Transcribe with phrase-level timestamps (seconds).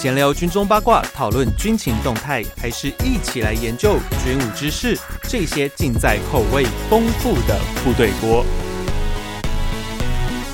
[0.00, 4.98] 闲聊军中八卦，讨论军情动态，还是一起来研究军武知识？
[5.24, 8.42] 这些尽在口味丰富的部队锅。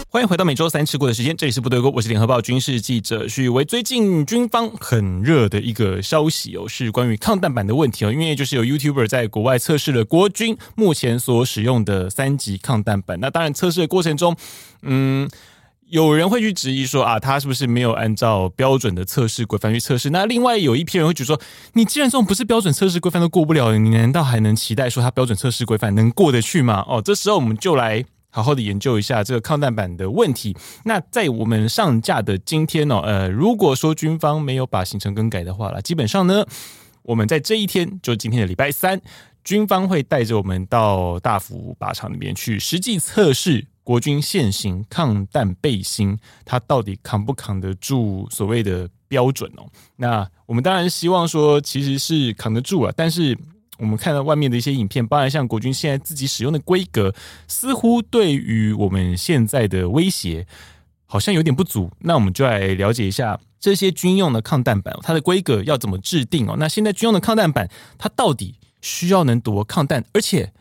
[0.08, 3.64] 欢迎回到每周三吃过的时间，这里是部队锅，我是联合报军事记者许维。
[3.64, 13.20] 最近军方很热的一个消息哦，是关于抗弹板的问题哦，因为就是有 YouTuber 在国外测试了国军目前所使用的三级抗弹板。
[13.20, 14.36] 那当然，测试的过程中，
[14.82, 15.30] 嗯。
[15.88, 20.10] 有人会去质疑说啊，他是不是没有按照标准的测试规范去测试？
[20.10, 21.40] 那另外有一批人会觉得说，
[21.74, 26.84] 你既然这种不是标准测试规范都过不了，你难道还能期待说他标准测试规范能过得去吗？
[26.88, 30.56] 哦，这时候我们就来好好的研究一下这个抗弹板的问题。
[30.84, 36.44] 那在我们上架的今天呢，呃，如果说军方没有把行程更改的话了，基本上呢，
[37.02, 39.00] 我们在这一天，就今天的礼拜三，
[39.44, 43.66] 军方会带着我们到大福靶场里面去实际测试。
[43.86, 49.64] 国军现行抗弹背心，它到底扛不扛得住所谓的标准哦？
[49.94, 52.92] 那我们当然希望说，其实是扛得住啊。
[52.96, 53.38] 但是
[53.78, 57.14] 我们看到外面的一些影片，包含像国军现在自己使用的规格，
[57.46, 60.44] 似乎对于我们现在的威胁
[61.06, 61.88] 好像有点不足。
[62.00, 66.56] 那我们就来了解一下这些军用的抗弹板，它的规格要怎么制定哦？
[66.58, 70.52] 那现在军用的抗弹板，它到底需要能多抗弹，而且？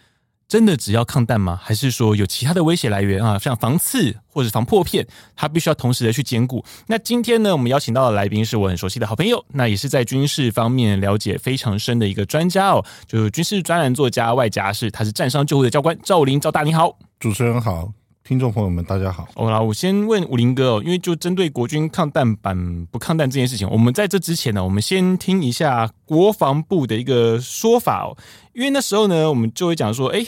[0.47, 1.59] 真的只要抗弹吗？
[1.61, 3.39] 还是说有其他的威胁来源啊？
[3.39, 6.63] 像防刺或者防破片，它必须要同时的去兼顾。
[6.87, 17.91] 那今天呢，我们邀请到的来宾是我很熟悉的好朋友，那也是在军事方面了解非常深的一个专家哦，就是军事专栏作家外加是，他是战伤救护的教官赵林赵大，你好，主持人好。
[18.27, 19.29] 听众朋友们，大家好。
[19.35, 28.17] 好啦，我先问武林哥哦，因为就针对国军抗弹板不抗弹这件事情，我们在这之前呢，我们先听一下国防部的一个说法哦。
[28.55, 30.25] 因为那时候呢，我们就会讲说，哎，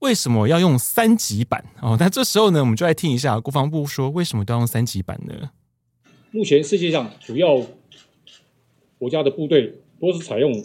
[0.00, 1.96] 为什么要用三级板哦？
[2.00, 5.50] 那这时候呢，我们就来听一下国防部说，为什么都要用三级板呢？
[6.32, 7.64] 目前世界上主要
[8.98, 10.64] 国家的部队都是采用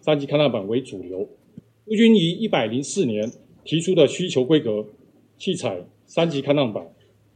[0.00, 1.28] 三级抗弹板为主流。
[1.86, 3.32] 陆军于一百零四年
[3.64, 4.86] 提出的需求规格。
[5.38, 6.84] 器材三级抗浪板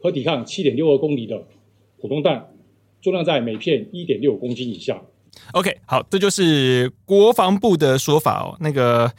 [0.03, 1.47] 可抵抗七点六二公里的
[2.01, 2.49] 普通弹，
[3.01, 5.01] 重量在每片一点六公斤以下。
[5.53, 8.57] OK，好，这就是国防部的说法哦。
[8.61, 9.13] 那个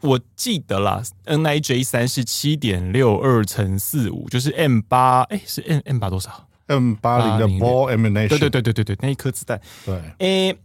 [0.00, 8.28] 我记得啦，NIJ 三是七点六二乘四五，就是 M 八，哎，是 M M 八多少？M 八零的 ball ammunition。
[8.28, 9.60] 对对对对对对，那一颗子弹。
[9.84, 10.56] 对，哎，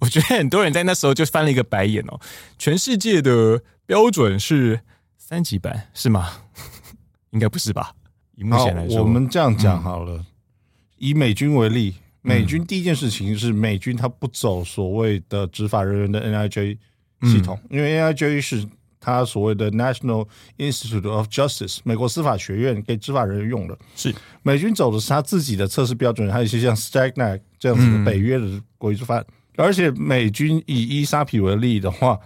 [0.00, 2.20] 我觉得很多人在那时候就翻了一个白眼哦。
[2.58, 4.80] 全世界的标准是。
[5.28, 6.30] 三级版是吗？
[7.34, 7.92] 应该不是吧？
[8.36, 10.18] 以目前来说，我们这样讲好了。
[10.18, 10.26] 嗯、
[10.98, 16.78] 以美军为例，美军第一件事情是美军他不走所谓的执法人员的 NIJ
[17.22, 18.64] 系统，嗯、因为 NIJ 是
[19.00, 20.28] 他所谓的 National
[20.58, 23.76] Institute of Justice 美国司法学院给执法人员用的。
[23.96, 29.20] 是美军走的是他自己的测试标准，还有一些像 STACNAG 这样子的北约的国际范。
[29.56, 32.16] 嗯、而且美军以伊沙皮为例的话。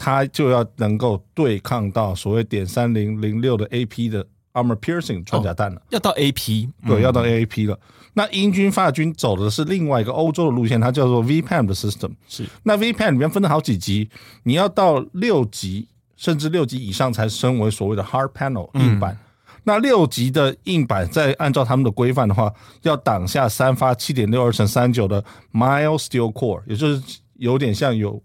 [0.00, 7.76] 它就要能够对抗到所谓点三零零六的 AP 的 armor piercing 穿甲弹了，要到 AP，对，要到 AP 了。
[8.14, 12.12] 那英军、法军走的是另外一个欧洲的路线，它叫做 VPAM 的 system。
[12.28, 14.08] 是，那 VPAM 里面分了好几级，
[14.44, 19.18] 你要到六级甚至六级以上才升为所谓的 hard panel 硬板。
[19.64, 25.22] 那六级的硬板，再按照他们的规范的话，要挡下三发七点六二乘三九的
[25.52, 27.02] mild steel core，也就是
[27.34, 28.22] 有点像有。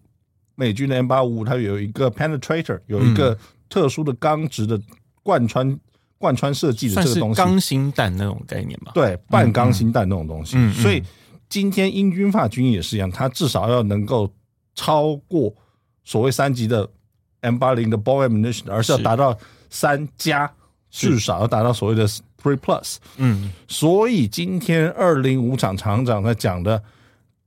[0.56, 3.38] 美军的 M 八五五，它有一个 penetrator，有一个
[3.70, 4.80] 特殊的钢质的
[5.24, 5.80] 贯穿、嗯、
[6.18, 8.92] 贯穿设计的这个东西，钢芯弹那种概念吧？
[8.94, 10.58] 对，半钢芯弹那种东西。
[10.58, 11.02] 嗯嗯、所以
[11.50, 14.32] 今天英军、法军也是一样，它至少要能够
[14.76, 15.54] 超过
[16.04, 16.88] 所谓三级的
[17.42, 19.36] M 八零的 ball ammunition，而是要达到
[19.72, 20.52] 三加，
[20.92, 22.08] 至少要达到所谓的
[22.42, 22.98] three plus。
[23.18, 26.84] 嗯，所以今天二零五厂厂长在讲的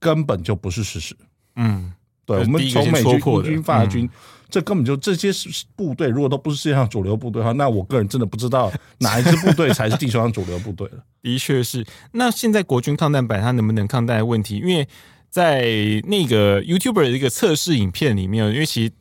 [0.00, 1.16] 根本就不是事实。
[1.54, 1.92] 嗯。
[2.26, 4.10] 对，我们从美军、英军、法军，嗯、
[4.50, 5.30] 这根本就这些
[5.76, 11.04] 部队，如果都不是世界上主流部队的话，那我个人真的不知道 哪一支部队才是地球上主流部队了。
[11.22, 11.86] 的确是。
[12.12, 14.88] 那现在国军抗弹板它能不能抗弹的问题，因为
[15.30, 15.62] 在
[16.08, 18.92] 那个 YouTuber 的一个测试影片里面，因为其实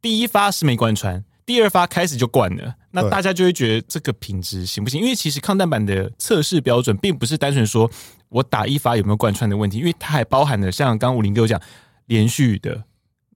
[0.00, 4.98] 第一发是没贯穿，第二发开始就贯了，那大家就会觉得这个品质行不行？
[5.02, 7.90] 因为其实抗弹板的测试标准并不是单纯说
[8.30, 11.60] 我打一发有没有贯穿的问题，因为它还包含了像刚刚武灵哥讲。
[12.06, 12.84] 连续的，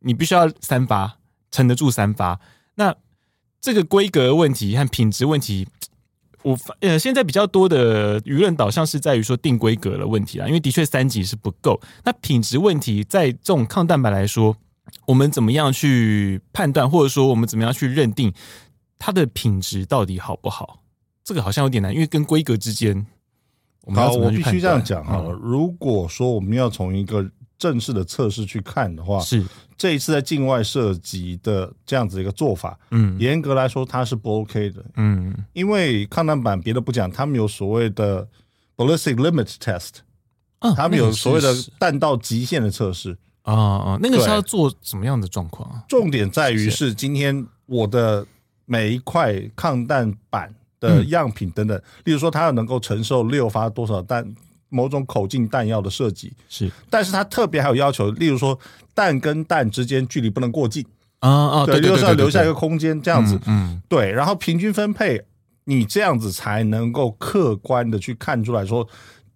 [0.01, 1.19] 你必须要三发
[1.51, 2.41] 撑得住三发。
[2.75, 2.95] 那
[3.61, 5.67] 这个规格问题和品质问题，
[6.43, 11.81] 我呃现在比较多的舆论导向是在于说定规格的问题啊，因为的确三级是不够。
[12.05, 14.57] 那品质问题，在这种抗蛋白来说，
[15.07, 18.33] 我们怎么样去判断，或者说我们怎么样去认定
[18.99, 20.83] 它的品质到底好不好？
[21.25, 23.07] 这个好像有点难，因为跟规格之间。
[23.95, 25.31] 好，我必须这样讲好了。
[25.31, 29.45] 如果说我们要从一个正式的测试去看的话，是。
[29.79, 38.27] 这一次在境外涉及的这样子一个做法，嗯，严格来说它是不 OK 的，嗯，因为抗弹板别的不讲，他们有所谓的
[38.75, 39.97] ballistic limit test，
[40.61, 43.19] 啊，他们有所谓的弹道极限的测试。
[43.43, 45.85] 啊啊，那个是要做什么样的状况啊？
[45.87, 48.27] 重点在于是今天我的
[48.65, 54.35] 每一块抗弹板的样品等等，例如说它要能够承受六发多少弹，
[54.69, 56.33] 某种口径弹药的设计。
[56.49, 58.59] 是，但是它特别还有要求，例如说
[58.95, 60.85] 弹跟弹之间距离不能过近。
[61.21, 65.23] 啊啊，对，就是要留下一个空间这样子，嗯，对，然后平均分配，
[65.65, 68.87] 你这样子才能够客观的去看出来说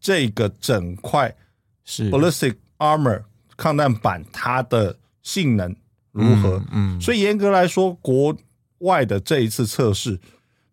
[0.01, 1.35] 这个整块
[1.85, 2.11] 是。
[2.11, 3.23] ballistic armor。
[3.57, 5.77] 抗弹板它的性能
[6.13, 6.57] 如何？
[6.73, 8.35] 嗯，嗯，所以严格来说，国
[8.79, 10.19] 外的这一次测试，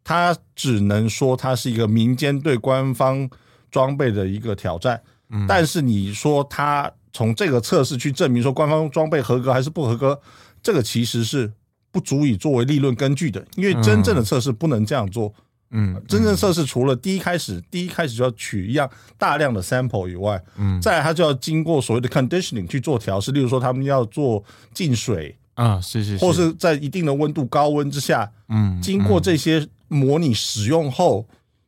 [0.06, 3.30] 它只能说它是一个民间对官方
[3.78, 5.00] 装备的一个挑战。
[5.30, 10.20] 嗯，但是你说他从这个测试去证明说官方装备合格还是不合格，
[10.64, 11.52] 这个其实是
[11.92, 15.32] 不足以作为立论根据的，因为真正的测试不能这样做。
[15.70, 24.44] 嗯，真正测试除了第一开始，第一开始就要取一样大量的 sample 以外，嗯，再来它就要经过所谓的 conditioning 去做调试，例如说他们要做
[24.74, 31.28] 进水啊，是是是，或是在一定的温度高温之下，嗯，经过这些模拟使用后，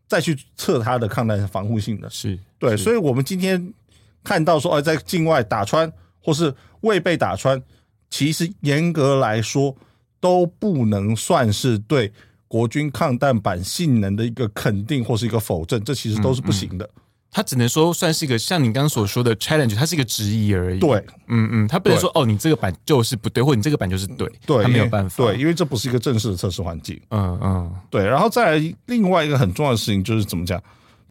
[0.10, 3.74] 再去测它的抗弹防护性的，是对，所以我们今天
[4.22, 5.90] 看到说，哎，在境外打穿
[6.22, 7.64] 或是未被打穿，
[8.10, 9.74] 其实严格来说
[10.20, 12.12] 都不能算是对。
[12.52, 16.86] 国军抗弹板性能的一个肯定或是一个否证，这其实都是不行的。
[16.86, 20.80] 嗯嗯、它只能说算是一个像你刚刚所说的 challenge，它是一个质疑而已。
[20.80, 20.98] 对，
[21.28, 25.24] 嗯嗯，它不能说哦，你这个版就是不对，或你这个版就是对，对，它没有办法。
[25.24, 27.00] 对，因为这不是一个正式的测试环境。
[27.10, 28.06] 嗯嗯，对。
[28.06, 30.62] 然后再来另外一个很重要的事情就是怎么讲？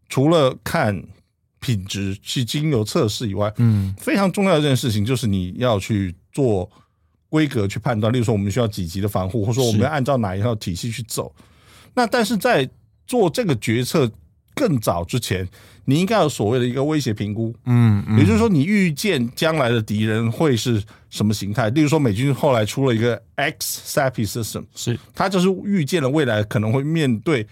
[0.08, 1.02] 除了看
[1.60, 6.70] 品质去经由测试以外，嗯，非常重要的一件事情就是你要去做。
[7.30, 11.30] 规格去判断，例如说我们需要几级的防护，或者说我们要按照哪一套体系去走。
[11.92, 12.66] 那但是在
[13.06, 14.10] 做这个决策
[14.58, 15.48] 更早之前，
[15.84, 21.70] 你应该有所谓的一个威胁评估，嗯，嗯，也就是说你预见将来的敌人会是什么形态。
[21.70, 24.98] 例如说美军后来出了一个 X SAPI System，是。
[25.14, 27.46] 它就是预见了未来可能会面对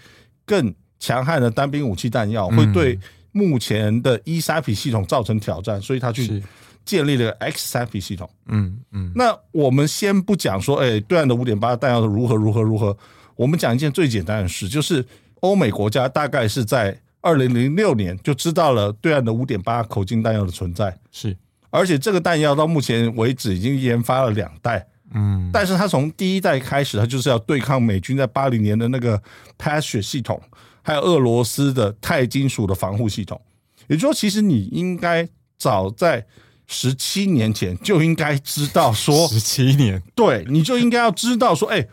[0.45, 2.99] 更强悍的单兵武器弹药，会对
[3.31, 6.43] 目前的 E SAPI 系统造成挑战，所以它去。
[6.87, 12.97] 建立了 X-SAPI 系统，嗯嗯，那我们先不讲说，哎，对岸的五点八弹药如何如何如何，
[13.35, 15.05] 我们讲一件最简单的事，就是
[15.41, 21.35] 欧美国家大概是在二零零六年就知道了对岸的五点八口径弹药的存在，是，
[21.69, 29.21] 而且这个弹药到目前为止已经研发了两代，嗯，但是它从第一代开始，它就是要对抗美军在八零年的那个
[29.57, 30.41] Patriot 系统，
[30.81, 33.39] 还有俄罗斯的钛金属的防护系统，
[33.87, 36.25] 也就是说，其实你应该早在
[36.65, 41.85] 十七年前就应该知道说，十七年，对，你就应该要知道说，哎，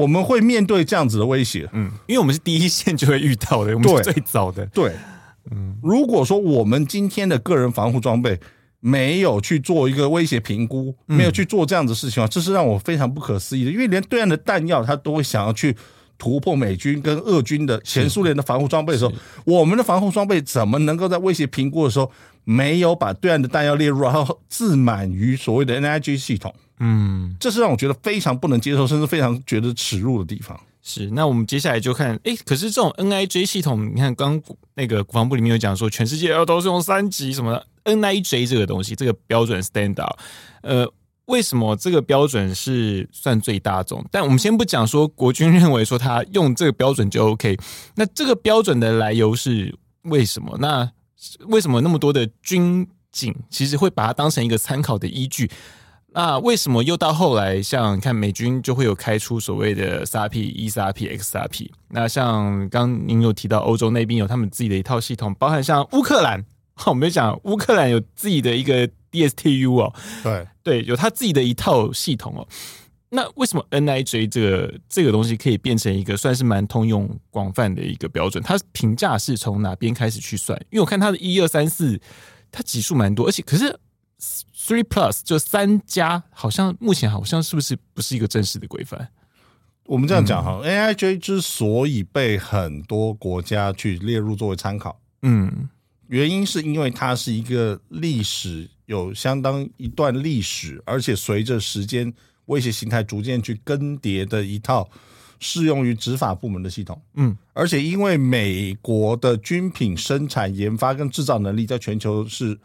[0.00, 4.92] 我们会面对这样子的威胁，嗯，因为我们是第一线就会遇到的，我们是最早的，对，
[5.50, 8.38] 嗯，如果说我们今天的个人防护装备
[8.80, 15.76] 没有去做一个威胁评估，没有去做这样子的事情啊，这是让我非常不可思议的，因为连对岸的弹药他都会想要去
[16.16, 19.12] 突破美军跟俄军的前苏联的防护装备的时候，
[19.44, 22.10] 我们的防护装备怎么能够在威胁评估的时候？
[22.44, 30.58] 没有把对岸的弹药列入，然后自满于所谓的 NIJ 系统，嗯，这是让我觉得非常不能接受，甚至非常觉得耻辱的地方。
[30.82, 34.40] 是，那我们接下来就看，哎，可是这种 NIJ 系统，你看刚
[34.74, 40.16] 那个国防部里面有讲说，全世界都是用三级什么的 NIJ 这个东西，这个标准 standard，
[40.62, 40.90] 呃，
[41.26, 44.02] 为什么这个标准是算最大宗？
[44.10, 47.58] 但我们先不讲说国军认为说他用这个标准就 OK，
[47.96, 50.56] 那这个标准的来由是为什么？
[50.58, 50.90] 那
[51.46, 55.50] 为什么那么多的军警其实会把它当成一个参考的依据？
[56.12, 61.70] 那为什么又到后来，像你看美军就会有开出所谓的 SAPI、E SAPI、X SAPI？
[61.90, 66.44] 那像刚您有提到欧洲那边有他们自己的一套系统，包含像乌克兰，
[66.86, 72.48] 我们就讲乌克兰有自己的一个 DSTU 哦，对对，有他自己的一套系统哦。
[73.12, 78.40] 那为什么 NIJ 这个这个东西可以变成一个算是蛮通用广泛的一个标准？
[78.40, 80.56] 它评价是从哪边开始去算？
[80.70, 82.00] 因为我看它的一二三四，
[82.52, 83.76] 它级数蛮多，而且可是
[84.54, 89.08] Three Plus 就三加，好像目前好像是不是不是一个正式的规范？
[89.86, 95.68] 我们这样讲哈、嗯、，NIJ 之所以被很多国家去列入作为参考，嗯，
[96.06, 102.14] 原因是因为它是一个历史有相当一段历史，而且随着时间。
[102.50, 104.86] 威胁形态逐渐去更迭的一套
[105.38, 107.00] 适用于执法部门的系统。
[107.14, 112.58] 嗯，而且因为美国的军品生产、研发跟制造能力在全球是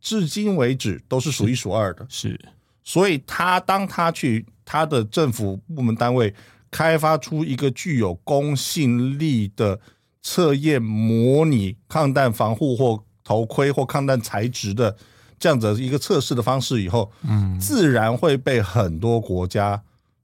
[0.00, 2.04] 至今为止都是数一数二的。
[2.08, 2.40] 是，
[2.82, 6.34] 所以他当他去他的政府部门单位
[6.70, 9.78] 开发出一个具有公信力的
[10.22, 14.96] 测验模拟抗弹防护或头盔或抗弹材质的
[15.40, 19.82] 这样子一个测试的方式以后，嗯，自然会被很多国家。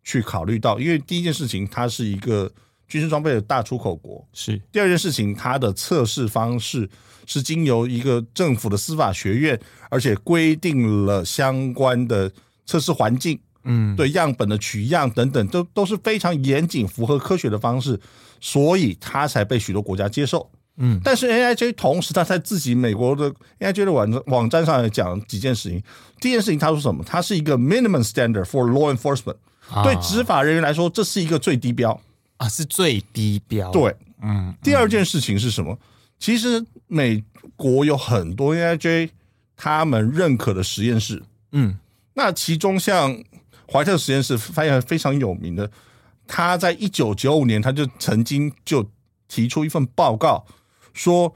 [0.08, 2.48] 去考虑到，因为第一件事情，它是一个
[2.86, 6.88] 军事装备的大出口国；是第二件事情，它的测试方式
[7.26, 9.58] 是经由一个政府的司法学院，
[9.90, 12.30] 而且规定了相关的
[12.66, 17.98] 测试环境，嗯，对样本的取样等等，都都是非常严谨、符合科学的方式，
[18.40, 20.48] 所以它才被许多国家接受。
[20.78, 25.82] 嗯，但是 AIJ 同时他在自己美国的 AIJ 的网网站上也讲几件事情。
[26.20, 27.02] 第一件事情，他说什么？
[27.04, 29.36] 他是一个 minimum standard for law enforcement。
[29.82, 32.00] 对执法人员来说，这是一个最低标
[32.36, 33.70] 啊，是最低标。
[33.72, 34.54] 对，嗯。
[34.62, 35.76] 第二件事情是什么？
[36.18, 37.22] 其实美
[37.56, 39.10] 国有很多 AIJ
[39.56, 41.78] 他们认可的实验室，嗯，
[42.14, 43.18] 那其中像
[43.70, 45.70] 怀特实验室，发现非常有名的，
[46.26, 48.88] 他在一九九五年他就曾经就
[49.26, 50.46] 提出一份报告
[50.96, 51.32] 说。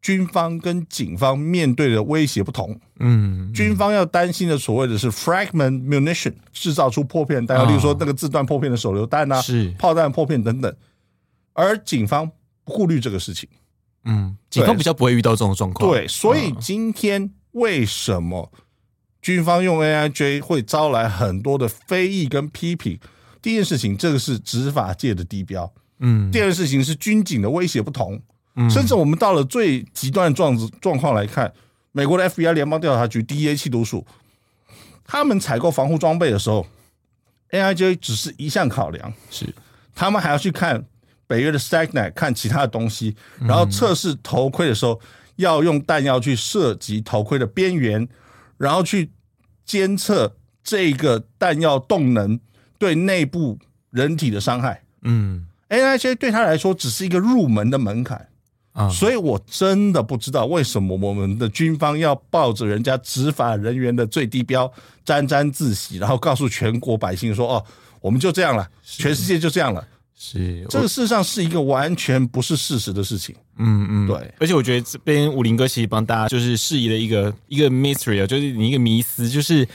[0.00, 9.74] 军方跟警方面对的威胁不同，嗯，军方要担心的所谓的是 fragment munition，制造出破片弹药，例如说那个自断破片的手榴弹啊，是。
[9.76, 10.74] 炮弹破片等等，
[11.52, 12.30] 而警方
[12.62, 13.48] 不顾虑这个事情，
[14.04, 18.52] 嗯，警方比较不会遇到这种状况，对，所以今天为什么
[19.20, 22.98] 军方用 AIJ 会招来很多的非议跟批评？
[23.42, 28.22] 第一件事情，这个是执法界的地标，嗯，第二件事情是军警的威胁不同。
[28.70, 31.52] 甚至我们到了最极端的状子状况来看，
[31.92, 34.06] 美国的 FBI 联邦调查局 DEA 缉毒署，
[35.04, 36.66] 他们采购防护装备的时候
[37.50, 39.54] ，AIJ 只是一项考量，是
[39.94, 40.84] 他们还要去看
[41.26, 45.00] 北约的 STACKNET，看其他的东西，然后测试头盔的时候，
[45.36, 48.08] 要用弹药去射击头盔的边缘，
[48.56, 49.10] 然后去
[49.64, 50.34] 监测
[50.64, 52.40] 这个弹药动能
[52.78, 53.58] 对内部
[53.90, 54.82] 人体的伤害。
[55.02, 58.28] 嗯，AIJ 对他来说只是一个入门的门槛。
[58.88, 64.70] 所以，我真的不知道为什么我们的军方要抱着人家执法人员的最低标
[65.04, 67.64] 沾沾自喜，然后告诉全国百姓说：“哦，
[68.00, 69.84] 我们就这样了，全世界就这样了。”
[70.20, 73.34] 是，这个事实上是一个完全不是事实的事情。
[73.56, 74.34] 嗯嗯，对。
[74.40, 79.66] 而且我觉得这边武林哥其实帮大家就是释疑了一个一个 mystery 啊，就是你一个迷思，就是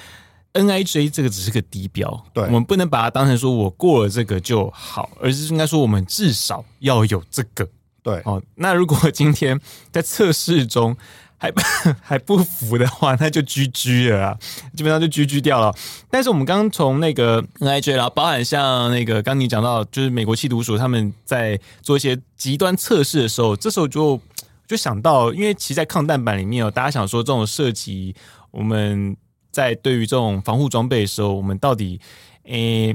[0.54, 7.68] NIJ 这个只是个低标，对，我们不能把它当成说我过了这个就好，而是应该说我们至少要有这个。
[8.04, 10.96] 对哦，那如果今天在测试中
[11.38, 11.52] 还
[12.04, 14.38] 还不服的话，那就 GG 了，
[14.76, 15.74] 基本上就 GG 掉了。
[16.12, 24.20] 但是我们刚从那个 NIJ 然后包含像那个刚你讲到，就是美国缉毒署他们在做一些极端测试的时候，这时候就
[24.68, 28.14] 就想到，因为其实在抗弹板里面哦，大家想说这种射击，
[28.52, 29.16] 我们
[29.50, 32.00] 在对于这种防护装备的时候，我们到底
[32.44, 32.94] 诶。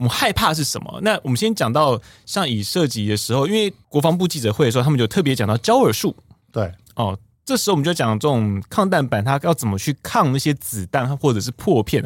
[0.00, 0.98] 我们害怕是什么？
[1.02, 6.16] 那我们先讲到像以涉及的时候，因为国防部记者会的时候，他们就特别讲到焦耳术。
[6.50, 12.02] 对哦，这时候我们就讲这种抗弹板，它要怎么去抗那些子弹或者是破片。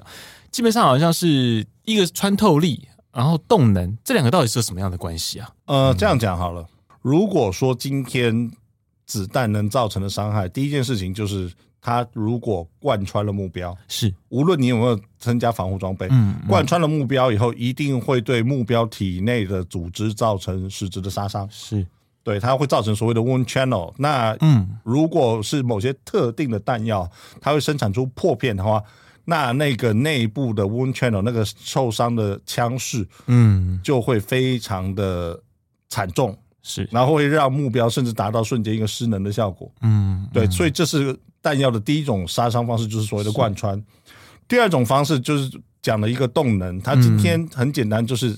[0.50, 5.48] 基本上好像是一个穿透力，然后动能，这两个到底是什么样的关系啊？
[5.66, 6.66] 呃，这样讲好了，
[7.00, 8.50] 如果说今天
[9.06, 11.48] 子弹能造成的伤害，第一件事情就是。
[11.84, 14.10] 它如果贯穿了目标，是。
[14.30, 21.86] 无论你有没有增加防护装备，嗯，嗯，贯穿了目标以后，一定会对目标体内的组织造成实质的杀伤，是。
[22.22, 23.92] 对，它会造成所谓的 wound channel。
[23.98, 27.06] 那嗯，如果是某些特定的弹药，
[27.38, 28.82] 它会生产出破片的话，
[29.26, 35.38] 那那个内部的 wound channel 那个受伤的枪势，嗯，就会非常的
[35.90, 41.14] 惨重，是，然后会让目标甚至达到瞬间一个失能的效果，嗯，对，所以这是。
[41.44, 43.78] 弹药的第一种杀伤方式就是所谓的贯穿，
[44.48, 46.80] 第二种方式就是讲了一个动能。
[46.80, 48.34] 它今天很简单，就是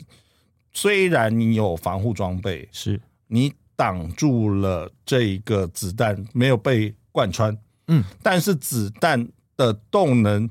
[0.73, 3.01] 虽然你有防护装备，是。
[3.29, 10.51] 你挡住了这个子弹没有被贯穿，嗯，但是子弹的动能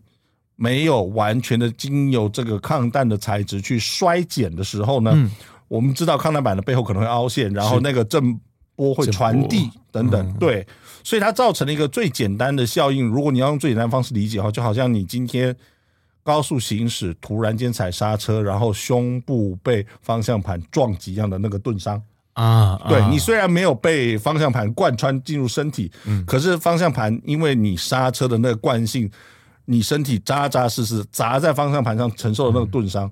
[0.55, 5.29] 没有完全的经由这个抗弹的材质去衰减的时候呢，
[5.67, 8.39] 我们知道抗弹板的背后可能会凹陷，然后那个震
[8.75, 10.65] 波会传递等等，对。
[11.05, 13.05] 所以它造成了一个最简单的效应。
[13.05, 15.55] 如果你要用最简单的方式理解的话，就好像你今天
[16.23, 22.01] 高速行驶，突然间踩刹车，然后胸部被方向盘撞击一样的那个钝伤
[22.33, 22.81] 啊。
[22.89, 29.07] 对，你虽然没有被方向盘贯穿进入身体，嗯，可是方向盘因为你刹车的那个惯性，
[29.65, 33.11] 你身体扎扎实实砸在方向盘上承受的那个钝伤，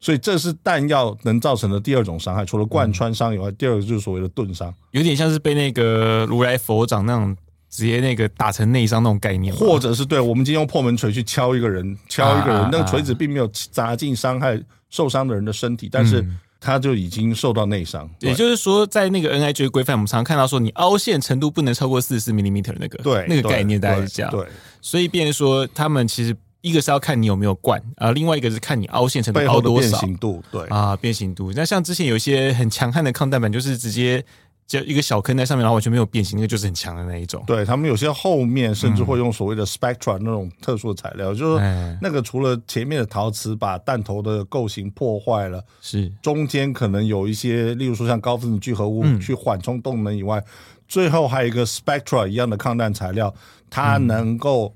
[0.00, 7.36] 所以这是弹药能造成的第二种伤害，除了贯穿伤以外，嗯、第二个就是所谓的钝伤，有点像是被那个如来佛掌那种
[7.68, 16.24] 直接那个打成内伤那种概念，或者是对我们今天用破门锤去敲一个人，敲一个人，啊、那个锤子并没有砸进伤害受伤的人的身体，但是
[16.60, 18.06] 他就已经受到内伤。
[18.06, 24.30] 嗯、也就是说，在那个 NIJ 规范，我们常常看到说，你凹陷程度不能超过四十四 millimeter 那个，对那个概念大概是这样。
[24.30, 24.46] 对，
[24.80, 26.36] 所以变成说他们其实。
[26.60, 31.52] 一个是要看你有没有贯啊，另外一个是看你凹陷程度凹多少，变形度对啊，变形度。
[31.54, 34.24] 那像之前有一些很强悍的抗弹板，就是直接
[34.66, 37.44] 就一个小坑在上面，然后完全没有变形，那个就是很强的那一种。
[37.46, 50.44] 对他们有些后面甚至会用所谓的 Spectra 那种特殊的材料，嗯、就是说那个除了前面的陶瓷把弹头的构型破坏了，是中间可能有一些，例如说像高分子聚合物去缓冲动能以外，嗯、
[50.88, 53.32] 最后还有一个 Spectra 一样的抗弹材料，
[53.70, 54.74] 它能够。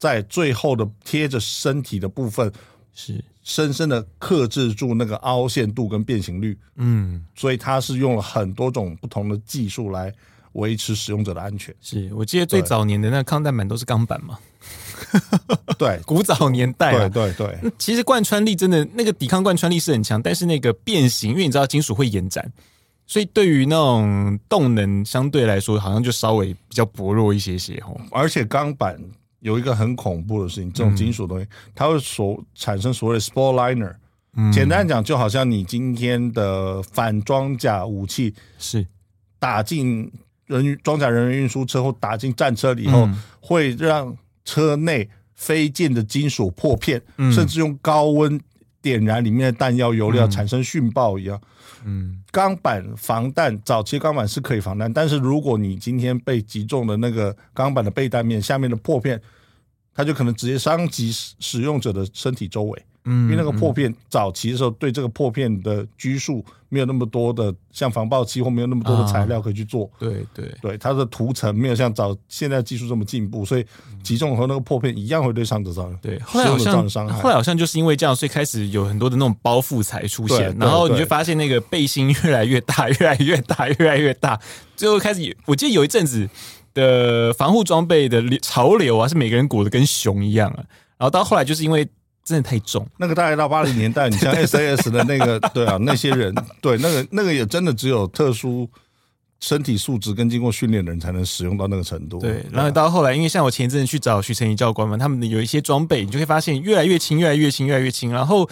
[0.00, 2.50] 在最后的贴着身体的部分，
[2.94, 6.58] 是深深的克制住那个凹陷度跟变形率。
[6.76, 10.10] 嗯，所以它是用了很多种不同的技术来
[10.52, 11.74] 维持使用者的安全。
[11.82, 14.38] 是我记得最早年的那个抗弹板都是钢板嘛？
[15.76, 17.08] 对， 古早年代。
[17.10, 17.72] 对对对。
[17.76, 22.50] 其实贯穿力真的那个抵抗贯穿力是很强，但是那个变形，因为你知道金属会延展，
[23.06, 28.00] 所以对于那种动能相对来说，好像就稍微比较薄弱一些些哦。
[28.10, 28.98] 而且钢板。
[29.40, 33.94] 有一个很恐怖的事情，这种金属东西，嗯、它会所产生所谓的 spore liner。
[34.36, 38.86] 嗯、简单讲，就好像你今天的反装甲武器是。
[39.38, 40.12] 打进
[40.44, 48.38] 人装甲人员运输车或打进战车里以后，嗯、会让车内飞溅的金属破片，嗯、甚至用高温
[48.82, 51.40] 点燃里面的弹药油料产生殉爆一样。
[51.84, 59.20] 嗯，钢板防弹，早期钢板是可以防弹，但是如果你今天被击中的那个钢板的背弹面下面的破片，
[59.94, 62.84] 它就可能直接伤及使用者的身体周围。
[63.04, 69.90] 嗯，因为那个破片早期的时候，对这个破片的拘束没有那么多的像防爆漆或没有那么多的材料可以去做。
[69.98, 73.64] 对对对，它的涂层没有像早现在技术这么进步，所以
[74.02, 77.22] 击中和那个破片一样会对伤者造成对后来好像伤害。
[77.22, 84.38] 后来好像就是因为这样，所以开始有很多的那种包覆材出现，然后你就发现那个背心越来越大，越来越大，越来越大，
[84.76, 86.28] 最后开始我记得有一阵子
[86.74, 90.62] 的防护装备的潮流啊，是每个人裹得跟熊一样啊，
[90.98, 91.88] 然后到后来就是因为。
[92.30, 98.68] 真的太重，那个大概到八零年代，你像 SAS 的那个，对啊，那些人，对，那个那个也真的只有特殊
[99.40, 102.20] 身体素质跟经过训练的人才能使用到那个程度。
[102.20, 108.12] 对，然后到后来，因为像我前一阵去找徐成义教官嘛，他们有一些装备，你就会发现越来越轻，越来越轻，越来越轻。
[108.12, 108.48] 然后，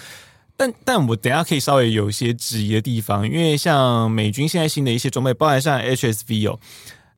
[0.57, 6.59] 但但我等下可以稍微有一些质疑的地方，因为像美军现在新的一些装备，包含像 HSV 哦。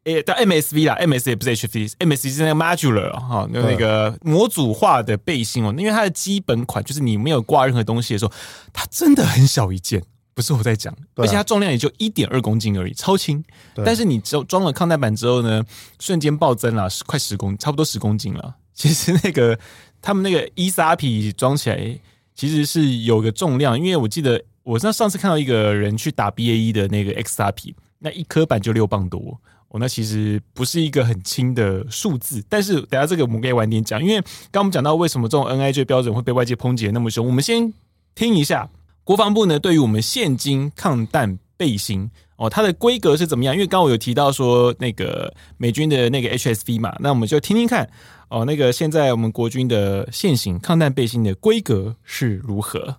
[0.04, 5.74] 诶，到 MSV 啦，MS 也不是 HV，MSV 是那个 modular 哈，就那个模组化的背心哦。
[5.76, 8.32] 因为它的基本款就是你没有挂任何东西的时候，
[8.72, 13.44] 它真的很小一件，不是我在讲，而且它重量也就一点二公斤而已，超轻。
[13.84, 15.62] 但是你装装了抗弹板之后呢，
[15.98, 18.56] 瞬间暴增了，快十公，差不多十公斤了。
[18.72, 19.58] 其实那个
[20.00, 22.00] 他们那个 ESRP 装起来
[22.34, 29.38] 其实是有个重量，因为我记得我上上次看到一个人去打 BAE 的那个 XRP，那一颗板就六磅多。
[29.70, 37.72] 哦，那其实不是一个很轻的数字，但是等下这个我们可以晚点讲，因为刚我们讲到为什么这种 NIJ 标准会被外界抨击那么凶，我们先
[38.16, 38.68] 听一下
[39.04, 43.54] 国防部呢对于我们现今抗弹背心哦，它的规格是怎么样？
[43.54, 47.88] 因为刚我有提到说那个美军的那个 HSV 嘛，那我们就听听看
[48.28, 52.96] 哦，那个现在我们国军的现行抗弹背心的规格是如何？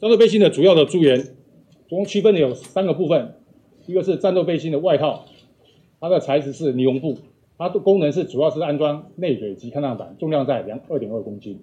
[0.00, 1.34] 战斗背心的主要的诸元，
[1.88, 3.34] 总共区分的有三个部分，
[3.86, 5.26] 一个是战斗背心的外套。
[6.04, 7.16] 它的材质是尼龙布，
[7.56, 11.58] 它的功能是主要是安装内蕊及抗弹板，重量在两二点二公斤。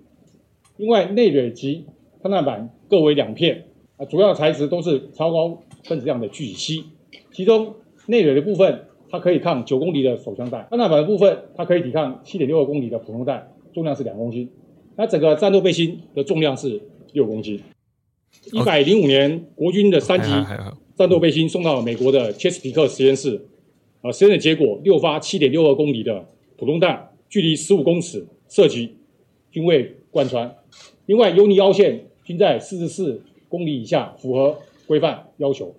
[0.77, 1.86] 另外，内蕊及
[2.23, 3.65] 抗弹板各为两片，
[3.97, 6.86] 啊，主要材质都是超高分子量的聚乙烯。
[7.32, 7.75] 其中
[8.08, 14.49] 内蕊的部分，它可以抗九公里的手枪弹；抗弹板的部分，它可以抵抗七点六二公里的普通弹，重量是两公斤。
[14.95, 16.82] 那整个战斗背心的重量是
[17.13, 17.62] 六公斤。
[18.51, 20.32] 一百零五年，国军的三级
[20.95, 23.39] 战斗背心送到美国的切斯皮克实验室。
[24.01, 26.25] 啊，实验的结果，六发七点六二公里的
[26.57, 28.95] 普通弹，距离十五公尺射击
[29.51, 30.55] 均未贯穿。
[31.05, 35.75] 另外，游离凹陷均在四十四公里以下，符合规范要求。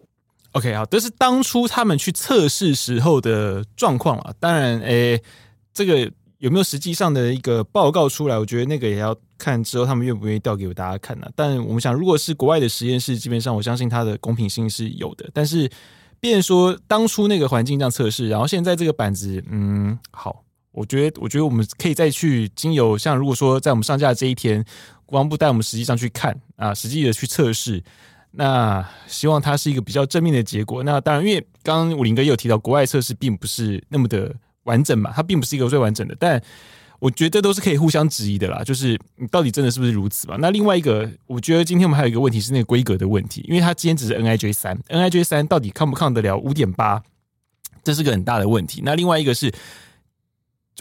[0.52, 4.32] OK，好，这是当初他们去测试时候的状况啊。
[4.38, 5.22] 当然，诶、欸，
[5.74, 6.08] 这个
[6.38, 8.38] 有没有实际上的一个报告出来？
[8.38, 11.32] 我觉得那个也要看之后他们愿不愿意调给大家看呢、啊。
[11.34, 15.28] 但我们想，如果是国外的实验室，基本上我相信它的公平性是有的。
[15.34, 15.68] 但是。
[16.22, 24.64] 变说当初那个环境这样测试，然后现在这个板子，嗯，好，我觉得，我觉得我们可以再去经由像如果说在我们上架这一天，
[25.04, 27.82] 国防部带我们实际上去看啊，实际的去测试，
[28.30, 30.84] 那希望它是一个比较正面的结果。
[30.84, 34.32] 那当然，因为刚刚武林哥也有提到，国外测试并不是那么的
[34.62, 36.40] 完整嘛，它并不是一个最完整的，但。
[37.02, 40.36] 我觉得都是可以互相质疑的啦，就是你到底真的是不是如此吧？
[40.38, 47.02] 那另外一个，我觉得今天我们还有一个问题是那个规格的问题，因为它今天只是 NIJ 三，NIJ 三到底抗不抗得了五点八，
[47.82, 48.82] 这是个很大的问题。
[48.84, 49.52] 那另外一个是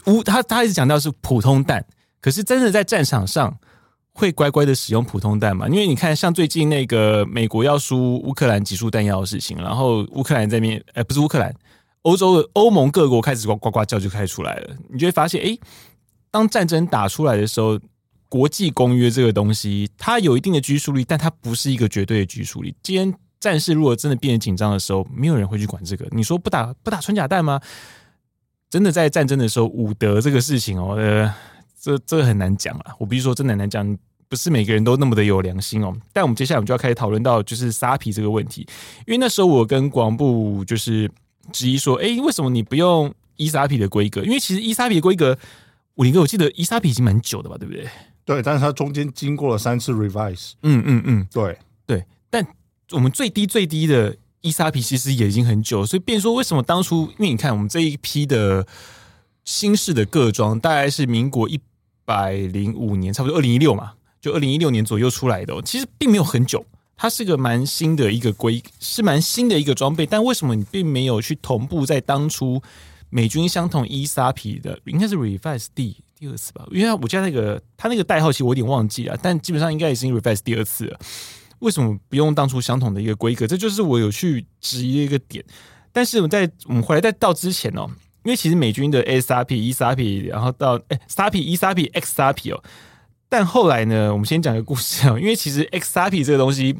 [0.06, 1.84] 乌，他他一直讲到是普通弹，
[2.20, 3.58] 可是真的在战场上
[4.12, 5.66] 会乖乖的使用普通弹吗？
[5.66, 11.52] 因为你看，像最近那个美国要输乌克兰集束弹药的事情，然后乌克兰这边，呃，不是乌克兰，
[12.02, 15.58] 欧洲的欧盟各国开始呱呱呱叫就开始出来了，你就会发现，哎。
[16.32, 17.78] 当战争打出来的时候，
[18.28, 22.74] 国际公约这个东西，它有一定的拘束力，但它不是一个绝对的拘束力。
[22.82, 26.08] 今天战事如果真的变得紧张的时候，没有人会去管这个。
[26.10, 27.60] 你说不打不打穿甲弹吗？
[28.70, 31.30] 真的在战争的时候，武德这个事情哦，呃，
[31.78, 32.94] 这这很难讲啊。
[32.98, 35.94] 我必须说，真的很难讲，不是每个人都那么的有良心哦。
[36.14, 38.66] 但我们接下来我们就要开始讨论到就是沙皮这个问题，
[39.06, 41.10] 因为那时候我跟国防部就是
[41.52, 44.22] 质疑说，哎，为什么你不用伊沙皮的规格？
[44.22, 45.38] 因为其实伊沙皮的规格。
[45.96, 47.86] 武林哥，我记得伊莎比已经蛮久的吧，对不对？
[48.24, 50.52] 对，但是它中间经过了三次 revise。
[50.62, 52.04] 嗯嗯嗯，对对。
[52.30, 52.46] 但
[52.92, 57.08] 我们最低最低的伊莎比其实也已经很久，所以变说为什么当初？
[57.18, 58.66] 因为你看我们这一批的
[59.44, 61.60] 新式的各装，大概是民国一
[62.04, 66.64] 百零五年，差不多二零一六嘛，就二零一六年左右出来的，其实并没有很久。
[66.96, 72.62] 它是个蛮新的一个规，是蛮新的一个装备，但为什么你并没有去同步在当初？
[73.14, 80.98] 美军相同伊莎皮的应该是 revise 第第二次吧，因为我记得那个他那个代号其实我有点忘记了，但基本上应该已经 revise 第二次了。
[81.58, 83.46] 为什么不用当初相同的一个规格？
[83.46, 85.44] 这就是我有去质疑的一个点。
[85.92, 87.86] 但是我们在我们回来在到之前哦，
[88.24, 92.64] 因为其实美军的 SRP 伊莎皮，然后到哎 SRP 伊莎皮 X 莎皮哦，
[93.28, 96.74] 但后来呢，我们先讲个故事哦，因为其实 X 莎皮这个东西。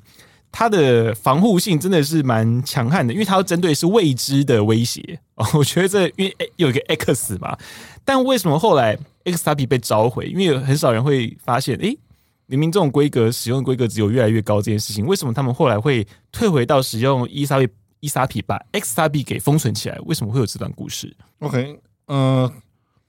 [0.53, 5.49] 它的防护性真的是蛮强悍的，因为它要针对是未知的威胁哦。
[5.59, 7.57] 我觉得这因为有一个 X 嘛，
[8.05, 10.27] 但为什么后来 X 沙皮被召回？
[10.27, 11.99] 因为很少人会发现，诶，
[12.47, 17.67] 明明这种规格使用规格只有越来越高这件事情，为什么他们后来会退回到使用伊沙皮
[18.01, 19.99] 伊沙皮把 X 沙皮给封存起来？
[20.05, 22.53] 为什么会有这段故事？OK，呃，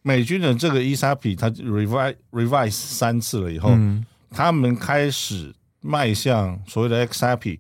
[0.02, 5.54] 美军的这个伊沙皮它 revise revise 三次了以后，嗯、他们开始。
[5.86, 7.60] 迈向所谓的 XRP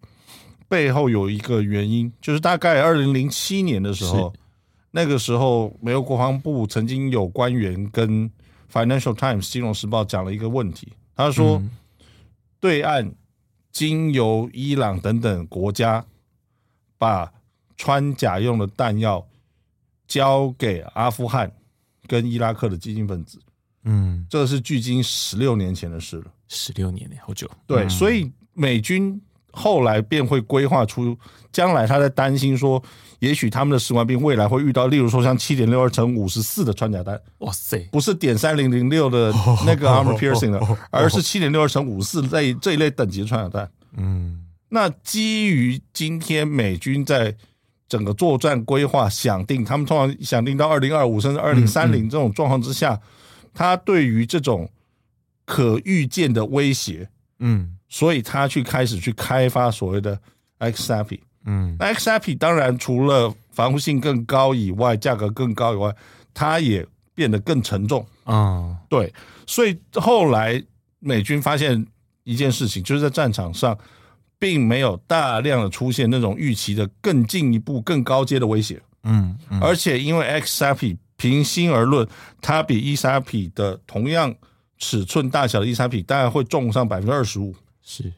[0.69, 4.33] 背后有一个原因，就是大概二零零七年的时候，
[4.91, 8.31] 那个时候美国国防部曾经有官员跟
[8.71, 11.61] Financial Times 金融时报讲了一个问题，他说，
[12.59, 13.13] 对岸
[13.71, 16.03] 经由伊朗等等国家
[16.97, 17.31] 把
[17.75, 19.27] 穿甲用的弹药
[20.07, 21.51] 交给阿富汗
[22.07, 23.39] 跟伊拉克的激进分子，
[23.83, 26.31] 嗯，这是距今十六年前的事了。
[26.53, 27.49] 十六年呢，好久。
[27.65, 29.19] 对，所以美军
[29.51, 31.17] 后来便会规划出，
[31.51, 32.81] 将来他在担心说，
[33.19, 37.19] 也许他们的士官兵未来会遇到，例如说像七点六二乘五十四的穿甲弹。
[37.39, 39.33] 哇塞，不是点三零零六的
[39.65, 40.59] 那个 armor piercing 的，
[40.91, 43.69] 而是七点六二乘五十四这这一类等级的穿甲弹。
[43.97, 47.35] 嗯，那基于今天美军在
[47.87, 52.99] 整个作战规划想定，他们通常想定到二零二五甚至二零三零这种状况之下，
[53.53, 54.69] 他对于这种。
[55.45, 60.17] 可预见的威胁，嗯，所以他去开始去开发所谓的
[60.59, 65.93] XRP，嗯，XRP 当然除了防护性更高以外，价格更高以外，
[66.33, 68.05] 它也变得更沉重。
[68.23, 68.77] 啊。
[68.89, 69.13] 对，
[69.45, 70.63] 所以后来
[70.99, 71.85] 美军发现
[72.23, 73.77] 一件事情，就是在战场上
[74.39, 82.07] 并没有大量的出现那种预期的更进一步、更高阶的威胁，嗯，而且因为 XRP 平心而论，
[82.41, 84.33] 它比 ESRP 的同样。
[84.77, 88.11] 尺寸大小的伊莎皮大概会重上百分之二十五，是，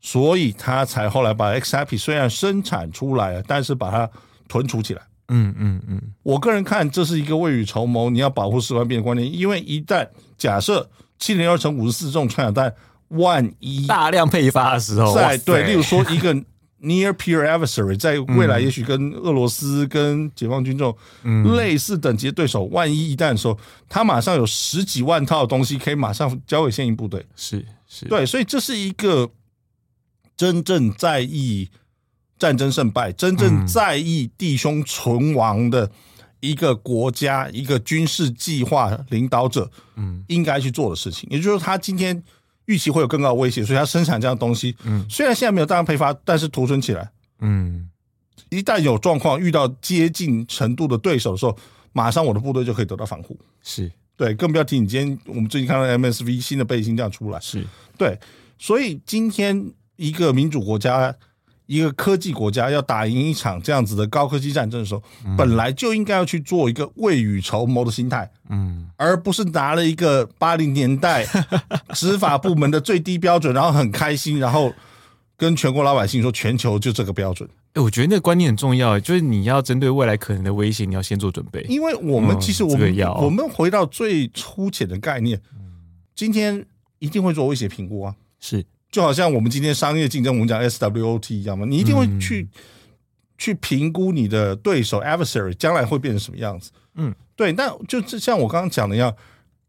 [0.00, 4.10] 所以他才后来把 XRP 虽然生产出来了，但是把它
[4.48, 5.02] 存储起来。
[5.28, 12.74] 嗯嗯嗯，我个人看这是一个未雨绸缪，你要保护四万变的观念，因为一旦假设七零二乘五十四这种穿甲弹，
[13.08, 16.36] 万一大量配发的时候，在对，例如说一个。
[16.84, 23.56] Near peer adversary 在未来也许跟俄罗斯、跟解放军这种类似等级的对手，万一一旦的时候，
[23.88, 29.30] 他马上有十几万套的东西可以马上交给现役部队，是是，对，所以这是一个
[30.36, 31.70] 真正在意
[32.36, 35.88] 战争胜败、真正在意弟兄存亡的
[36.40, 41.28] 一个国家、一个军事计划领导者，嗯，应该去做的事情。
[41.30, 42.20] 也就是说，他今天。
[42.66, 44.76] 预期会有更高的威胁，所以它生产这样的东西。
[44.84, 47.10] 嗯，虽然现在没有大量配发，但是储存起来。
[47.40, 47.88] 嗯，
[48.50, 51.56] 一旦有状况，遇到接近程度的对手的时候，
[51.92, 53.38] 马上我的部队就可以得到防护。
[53.62, 57.66] 是对，更不要提你今天我们最近看到 MSV 新的背心这样出来，是
[57.98, 58.18] 对，
[58.58, 61.14] 所以今天一个民主国家。
[61.66, 71.26] 一个科技国家要打赢一场这样子的高科技战争的时候，嗯、本来就应该要去做一个未雨绸缪的心态，嗯，而不是拿了一个八零年代
[71.94, 74.72] 执法部门的最低标准，然后很开心，然后
[75.36, 77.48] 跟全国老百姓说全球就这个标准。
[77.74, 81.62] 哎，我觉得那个观念很重要，就是你要针对未来可能的威胁，你要先做准备。
[81.70, 85.40] 因为我们其实我们、我们回到最粗浅的概念，
[86.14, 86.66] 今天
[86.98, 88.62] 一定会做威胁评估啊，是。
[88.92, 92.60] 就好像我们今天商业竞争，我们讲 SWOT 一样嘛，你一定会去、嗯、
[93.38, 96.70] 去评估你的对手 adversary 将来会变成什么样子。
[96.96, 97.52] 嗯，对。
[97.54, 99.16] 那就像我刚刚讲的一样，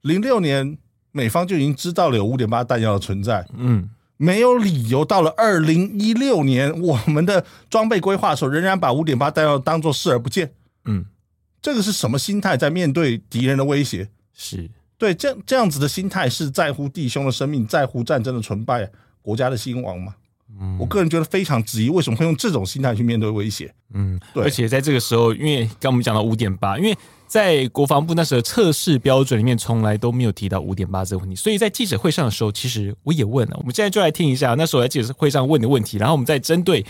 [0.02, 0.78] 零六年
[1.14, 3.48] 美方就已经知道了有五点八弹药的存在。
[3.56, 10.52] 嗯，没有理由到了二零一六年，我们的装备规划的时候仍然把五点八弹药当做视而不见。
[10.84, 11.06] 嗯，
[11.62, 14.10] 这个是什么心态在面对敌人的威胁？
[14.34, 18.92] 是对这这样子的心态是在乎弟兄的生命，在乎战争的成败。
[19.24, 20.14] 国家的兴亡嘛，
[20.60, 23.74] 嗯，我个人觉得非常质疑，为什么会用这种心态去面对威胁？
[23.96, 24.44] 嗯，对。
[24.44, 33.56] 而且在这个时候，因为刚我们讲到五点八，因为在国防部那时候测试标准里面从来都没有提到五点八这个问题，所以在记者会上的时候，其实我也问了。
[33.58, 36.86] 我们现在就来听一下那时候在记者会上问的问题，然后我们再针对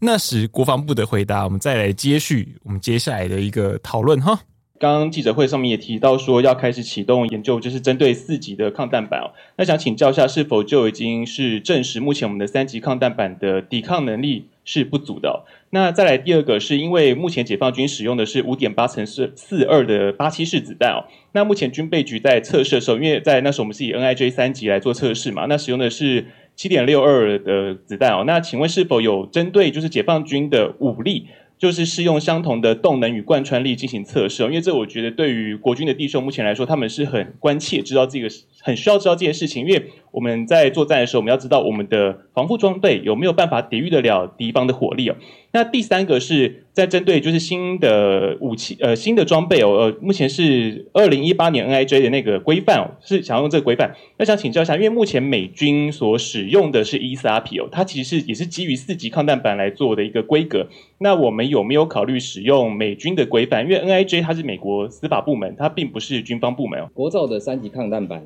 [0.00, 4.38] 那时国防部的回答，我们再来接续我们接下来的一个讨论哈。
[4.78, 9.32] 刚刚记者会上面也提到说要开始启动研究，就是针对四级的抗弹板哦。
[9.56, 15.44] 那想请教一下，是否就已经是证实目前我们的三级抗弹板的抵抗能力是不足的？
[15.70, 21.04] 那再来第二个，是因为目前解放军使用的是五点八乘四四二的八七式子弹哦。
[21.32, 28.24] 那目前军备局在测试的时候，因为在那时候我们是以 NIJ 三级来做测试嘛，那使用的是七点六二的子弹哦。
[28.26, 31.26] 那请问是否有针对就是解放军的武力？
[31.58, 38.28] 就是适用相同的动能与贯穿力进行测试，因为这我觉得对于国军的弟兄目前来说，他们是很关切，知道这个
[38.60, 45.16] 很需要知道这件事情，因为我们在作战的时候，我们要知道我们的防护装备有没有办法抵御得了敌方的火力哦。
[45.56, 63.64] 那第三个是在针对就是新的武器呃新的装备哦呃目前是二零一八年 NIJ 的那个规范哦是想要用这个规范，那想请教一下，因为目前美军所使用的是 ESRP 哦，它其实是也是基于四级抗弹板来做的一个规格，那我们有没有考虑使用美军的规范？
[63.64, 66.90] 因为 NIJ 它是美国司法部门，它并不是军方部门哦。
[66.92, 68.22] 国造的三级抗弹板，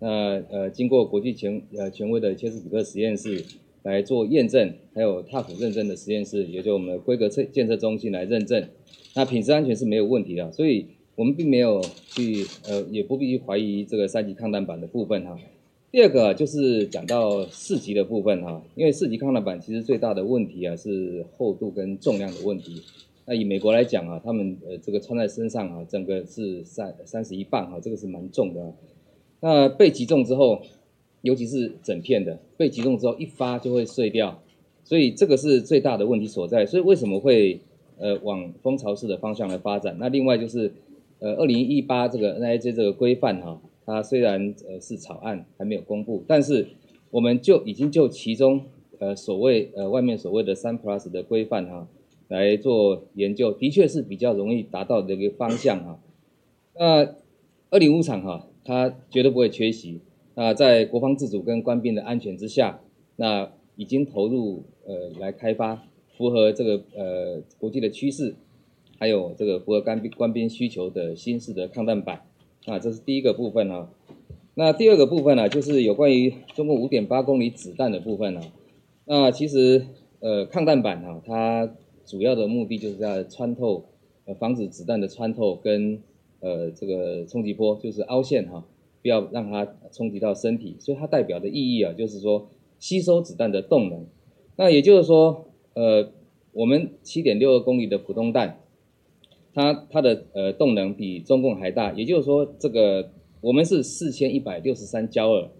[0.00, 0.08] 那
[0.50, 3.42] 呃经过国际权呃权威的切斯比克实验室。
[3.92, 8.68] 来做验证，还有踏普认证的实验室，也就我们的规格测检测中心来认证，
[9.14, 15.38] 那品质安全是没有问题的，所以我们并没有去呃，也不必怀疑这个三级抗弹板的部分哈。
[15.92, 22.82] 第二个就是讲到四级的部分哈，因为四级抗弹板其实最大的问题啊是厚度跟重量的问题。
[23.24, 28.74] 那以美国来讲啊，他们呃这个穿在身上啊，整个是三三十一磅哈，这个是蛮重的。
[29.40, 30.60] 那被击中之后。
[31.26, 34.40] 尤其是整片的被击中之后，一发就会碎掉，
[34.84, 36.64] 所以这个是最大的问题所在。
[36.64, 37.60] 所以为什么会
[37.98, 39.96] 呃往蜂巢式的方向来发展？
[39.98, 40.72] 那另外就是
[41.18, 46.68] 呃二零一八这个 NIJ 这个规范哈，它虽然呃是草案还没有公布，但是
[47.10, 48.62] 我们就已经就其中
[49.00, 51.88] 呃所谓呃外面所谓的三 plus 的规范哈
[52.28, 55.98] 来做研究，的确是比较容易达到的一个方向哈。
[56.78, 57.14] 那
[57.70, 60.00] 二零五厂哈，它绝对不会缺席。
[60.38, 62.80] 那在国防自主跟官兵的安全之下，
[63.16, 65.82] 那已经投入呃来开发
[66.14, 68.34] 符合这个呃国际的趋势，
[68.98, 72.26] 还有这个符合官兵官兵需求的新式的抗弹板，
[72.66, 73.88] 啊，这是第一个部分啊。
[74.54, 78.42] 那第二个部分呢，就是有关于中共五点八公里子弹的部分啊。
[79.06, 79.86] 那其实
[80.20, 83.86] 呃抗弹板啊，它主要的目的就是在穿透，
[84.26, 86.02] 呃防止子弹的穿透跟
[86.40, 88.62] 呃这个冲击波，就是凹陷哈。
[89.06, 92.48] 不要让它冲击到身体，所以它代表的意义啊，就是说
[92.80, 94.04] 吸收子弹的动能。
[94.56, 96.10] 那也就是说，呃，
[96.50, 98.58] 我们七点六二公里的普通弹，
[99.54, 101.92] 它它的呃动能比中共还大。
[101.92, 105.50] 也就是说，这个我们是四千一百六十三焦耳，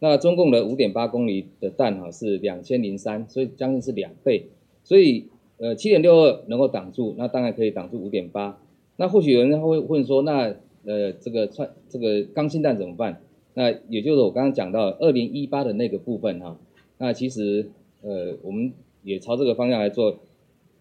[0.00, 4.48] 那中共的五点八公里的弹哈是两千零三，所以将近是两倍。
[4.82, 8.60] 所以呃七点六二能够挡住，那当然可以挡住五点八。
[8.96, 13.20] 那或许有人会问说，那呃，这个穿这个钢芯弹怎么办？
[13.54, 16.56] 那也就是我刚刚讲到二零一八的那个部分哈。
[16.98, 17.70] 那其实
[18.02, 18.72] 呃，我们
[19.02, 20.18] 也朝这个方向来做，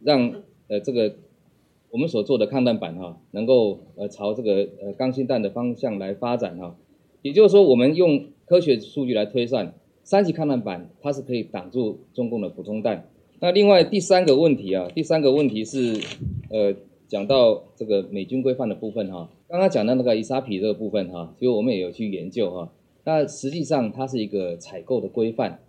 [0.02, 1.16] 让呃这个
[1.90, 6.76] 我们所做的抗弹板哈，能够呃朝这个呃钢芯弹的方向来发展哈。
[7.22, 13.10] 也就是说，我们用科学数据来推算，三级抗弹板它是可以挡住中共的普通弹。
[13.40, 16.00] 那另外第三个问题啊，第三个问题是
[16.50, 16.76] 呃
[17.08, 22.70] 讲到这个美军规范的部分哈，刚刚讲到那个伊莎皮这个部分哈，其实我们也有去研究哈，
[23.04, 25.60] 那实际上它是一个采购的规范，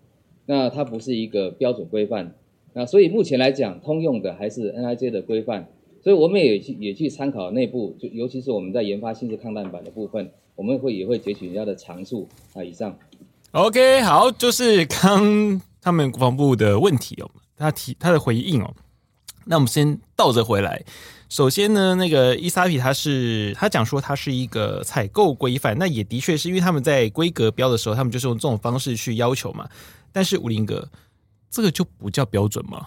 [0.47, 2.35] 那它不是一个标准规范，
[2.73, 5.69] 那所以目前来讲，通用的还是 NIJ 的规范，
[6.03, 12.65] 所以我们也去也去参考内部，就尤其是我们在研发新式抗弹板的部分，我们会也会截取人家的长处啊。
[12.65, 12.99] 以上
[13.53, 18.75] ，OK，好，就是刚他们国防部的问题哦，他提他的回应哦，
[19.47, 20.85] 那我们先倒着回来。
[21.29, 29.69] 首先呢，那个 ISAPI 它是他讲说它是一个采购规范，那也的确是因为他们在规格标的时候，他们就是用这种方式去要求嘛。
[30.13, 30.89] 但是武林哥，
[31.51, 32.87] 这个就不叫标准吗？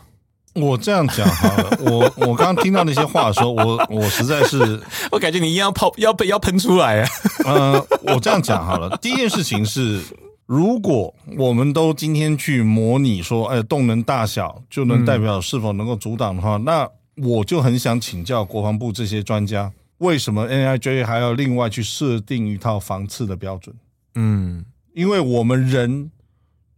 [0.56, 7.10] 我这样讲好了，我我刚刚听到那些话的时候，我我实在是， 我感觉你一样泡要被要喷出来啊。
[7.46, 10.02] 嗯、呃，我这样讲好了，第一件事情是，
[10.50, 16.90] 如果我们都今天去模拟说，哎，动能大小就能代表是否能够阻挡的话，嗯、那。
[17.22, 23.76] 我就很想请教国防部这些专家，为什么 NIJ 还要另外去设定一套防刺的标准？
[24.16, 26.12] 嗯，因为我们人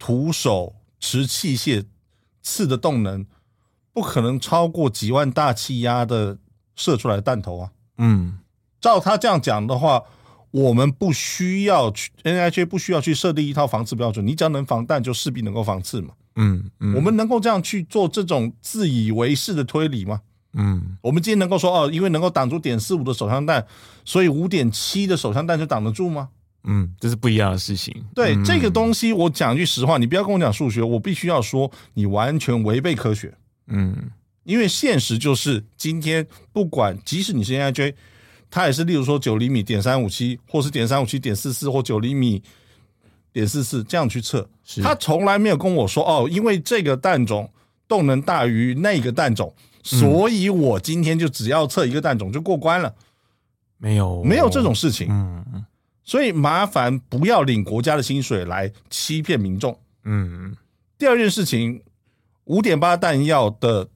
[0.00, 1.84] 徒手持器械
[2.42, 3.24] 刺的动能，
[3.92, 6.38] 不可能超过几万大气压的
[6.74, 7.70] 射出来的弹头啊。
[7.98, 8.40] 嗯，
[8.80, 10.02] 照他这样讲的话，
[10.52, 16.14] 我们不需要去 NIJ 不需要去设定一套防刺标准，你只要能防弹，就势必能够防刺嘛。
[16.36, 20.20] 嗯，嗯，我们能够这样去做这种自以为是的推理吗？
[20.54, 23.66] 嗯，我们今天能够说哦，因为能够挡住点四五的手枪弹，
[24.04, 26.28] 所以五点七的手枪弹就挡得住吗？
[26.64, 28.04] 嗯，这是不一样的事情。
[28.14, 33.34] 对、嗯、这个东西，我讲句实话，你不要跟我讲数学，我必须要说你完全违背科学。
[33.66, 34.10] 嗯，
[34.44, 37.94] 因为现实就是今天不管，即使你是 NIJ，
[38.52, 42.42] 它也是例如说九厘米点三五七，或是点三五七点四四，或九厘米
[43.32, 44.46] 点四四这样去测，
[44.82, 47.50] 他从来没有跟我说哦，因为这个弹种
[47.88, 49.52] 动能大于那个弹种。
[49.82, 52.94] 所以我今天就只要测一个弹种就过关了，
[53.78, 54.22] 没有。
[54.22, 55.64] 没有这种事情，嗯，
[56.04, 60.54] 所以麻烦不要领国家的薪水来欺骗民众，嗯。
[60.98, 61.82] 第二件事情，
[62.44, 63.88] 五点八弹药的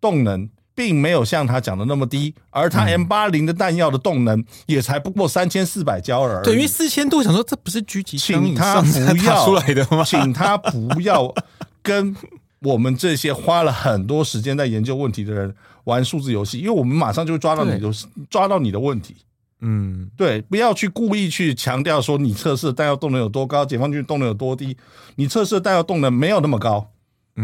[0.00, 10.04] 动能并没有像他讲的那么低，而他 M 八零的弹药的动能也才不过三千四百焦耳，对，因为四千多，想说这不是狙击请他不要出来的吗？
[10.04, 11.34] 请他不要
[11.82, 12.16] 跟。
[12.64, 17.92] 我们这些花了很多时间在研究问题的人玩数字游戏，因为我们马上就会抓到你的对
[18.30, 19.16] 抓到你的问题。
[19.62, 24.76] 嗯，对，不要去故意去强调说你测试弹药动能有多高，解放军动能有多低。
[25.16, 26.88] 你测试弹药动能没有那么高，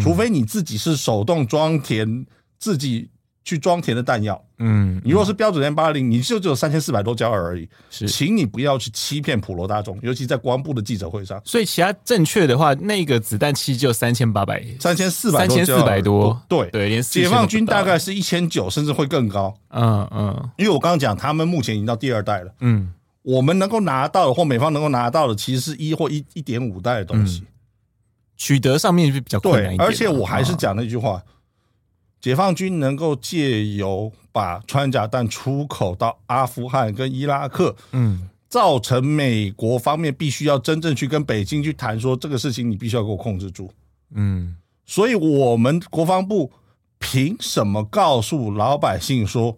[0.01, 2.25] 除非你自己是手动装填
[2.61, 3.11] 自己。
[3.49, 7.67] 去装填的弹药，嗯，你若是标准 M 八零，你就只有三千四百多焦耳而已。
[7.89, 11.41] 是，请你不要去欺骗普罗大众，尤其在国防部的记者会上。
[11.47, 16.39] 所以，其他正确的话，那个子弹其实就三千八百、三千四百、三千四百多。
[16.47, 19.55] 对对，连解放军大概是一千九，甚至会更高。
[19.71, 22.53] 嗯嗯，因为我刚刚讲，他们目前已经到第二代了。
[22.61, 27.45] 嗯，我们能够拿到的，或美方能够拿到的，其实是一或一一点五代的东西。
[28.37, 29.89] 取得上面是比较困难一点。
[29.89, 31.23] 而且我还是讲那句话。
[32.21, 43.71] 解放军能够借由把穿甲弹出口到阿富汗跟伊拉克，嗯，造成美国方面必须要真正去跟北京去谈说这个事情，你必须要给我控制住，
[44.15, 46.51] 嗯，所以我们国防部
[46.99, 49.57] 凭什么告诉老百姓说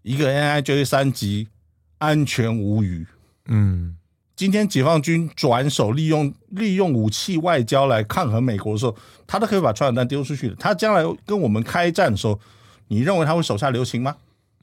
[0.00, 1.48] 一个 NIJ 三级
[1.98, 3.06] 安全无虞？
[3.48, 3.97] 嗯。
[4.38, 8.94] 今天解放军转手利用利用武器外交来抗衡美国的时候，
[9.26, 10.54] 他都可以把传导弹丢出去的。
[10.54, 12.38] 他将来跟我们开战的时候，
[12.86, 14.14] 你认为他会手下留情吗？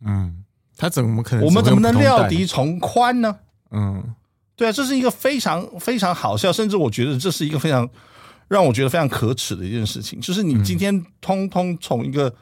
[0.06, 0.46] 嗯，
[0.78, 1.44] 他怎么可能？
[1.44, 3.38] 我们怎么能料敌从宽呢？
[3.72, 4.16] 嗯，
[4.56, 7.90] 对啊，这是一个非常非常好笑，甚至我觉得这是一个非常
[8.48, 12.34] 让我觉得非常可耻的一件事情，就是你今天通通从一个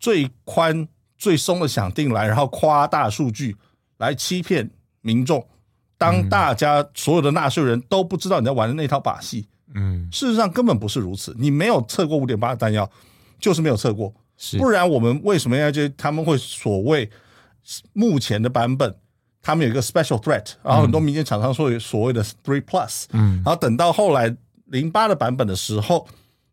[0.00, 3.54] 最宽最松的想定来，然后夸大数据
[3.98, 4.70] 来欺骗
[5.02, 5.46] 民众。
[5.98, 11.34] 当大家所有的纳税人都不知道你在玩的那套把戏，嗯，事实上根本不是如此。
[11.36, 12.88] 你没有测过五点八的弹药，
[13.40, 14.14] 就是没有测过。
[14.36, 17.10] 是，不然我们为什么要就他们会所谓
[17.92, 18.94] 目前的版本，
[19.42, 24.32] 他们有一个 special threat，然后很多民间厂商说有所谓的 three plus，嗯，然后等到后来
[24.66, 26.06] 零八的版本的时候，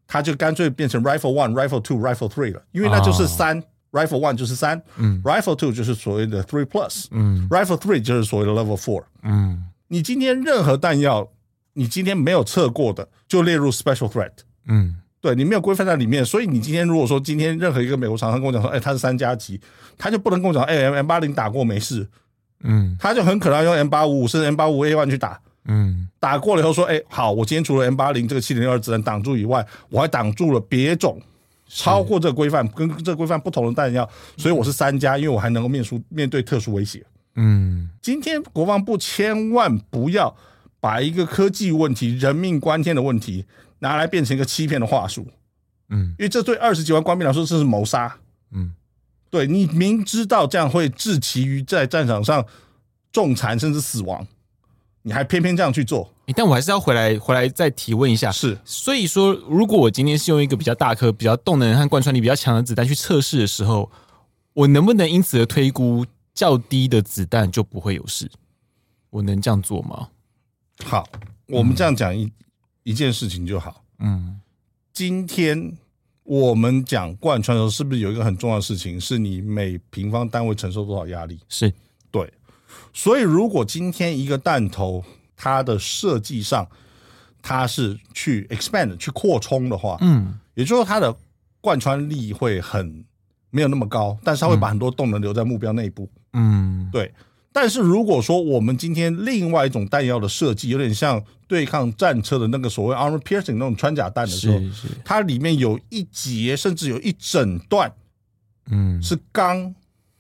[0.08, 3.64] 他就干脆变成 rifle one、rifle two、rifle three 了，因为那就是三。
[3.96, 11.30] Rifle One 就是三，嗯，Rifle Two 就是所谓的 Three Plus，嗯，Rifle Three 就是所谓的 Level Four，嗯，你今天任何弹药，
[11.74, 14.32] 你今天没有测过的，就列入 Special Threat，
[14.68, 19.60] 嗯，对你没有规范在里面，所以你今天如果说今天任何一个美国厂商跟我讲说，哎，它是三加级，
[19.98, 22.06] 他就不能跟我讲，哎，M 八零打过没事，
[22.64, 31.22] 嗯，他就很可能用 M 八五五甚至 M 八五 A one 去打，嗯，打过了以后说，哎，好，我今天除了 M 八零这个七零六二子弹挡住以外，我还挡住了别种。
[31.68, 34.08] 超过这个规范，跟这个规范不同的弹药，
[34.38, 37.06] 所以我是三家，因为我还能够面书面对特殊威胁。
[37.36, 40.34] 嗯，今天国防部千万不要
[40.80, 43.46] 把一个科技问题、人命关天的问题
[43.80, 45.28] 拿来变成一个欺骗的话术。
[45.90, 48.16] 嗯，因为这对二十几万官兵来说，这是谋杀。
[48.52, 48.74] 嗯，
[49.30, 52.46] 对，你明知道这样会致其于在战场上
[53.12, 54.26] 重残甚至死亡，
[55.02, 56.15] 你还偏偏这样去做。
[56.34, 58.32] 但我还是要回来回来再提问一下。
[58.32, 63.92] 是，所以说，如果我今天是用一个比较大颗、比较动能和贯穿力比较强的子弹去测试的时候，
[64.54, 68.30] 我能不能因此而推估较低的子弹就不会有事？
[69.10, 70.10] 我能这样做吗？
[70.84, 71.08] 好，
[71.48, 72.32] 我们这样讲一、嗯、
[72.84, 73.84] 一件事情就好。
[74.00, 74.40] 嗯。
[74.92, 75.78] 今天
[76.24, 81.40] 我们讲贯穿的时候，是不是有一个很重要的事情，是你每平方单位承受多少压力？
[81.50, 81.72] 是
[82.10, 82.34] 对。
[82.94, 85.04] 所以，如果今天一个弹头
[85.36, 86.68] 它的设计上，
[87.42, 91.16] 它是去 expand 去扩充的话，嗯，也就是说它的
[91.62, 93.06] 贯穿力会很
[93.50, 97.14] 没有那么高，但是它会把很多动能留在目标内部，嗯，对。
[97.52, 104.60] 但是如果说我们今天另外一种弹药的设计，有点像对抗战车的那个所谓 armor piercing 那种穿甲弹的时候，
[105.06, 107.90] 它里面有一节甚至有一整段，
[108.70, 109.74] 嗯，是钢，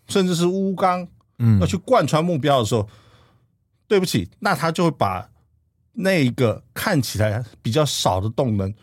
[0.08, 1.08] 甚至是钨钢，
[1.40, 2.88] 嗯，要去贯穿目标的时候，
[3.88, 5.30] 对不起，那他就会把
[5.94, 8.74] 那个看起来比较少的动能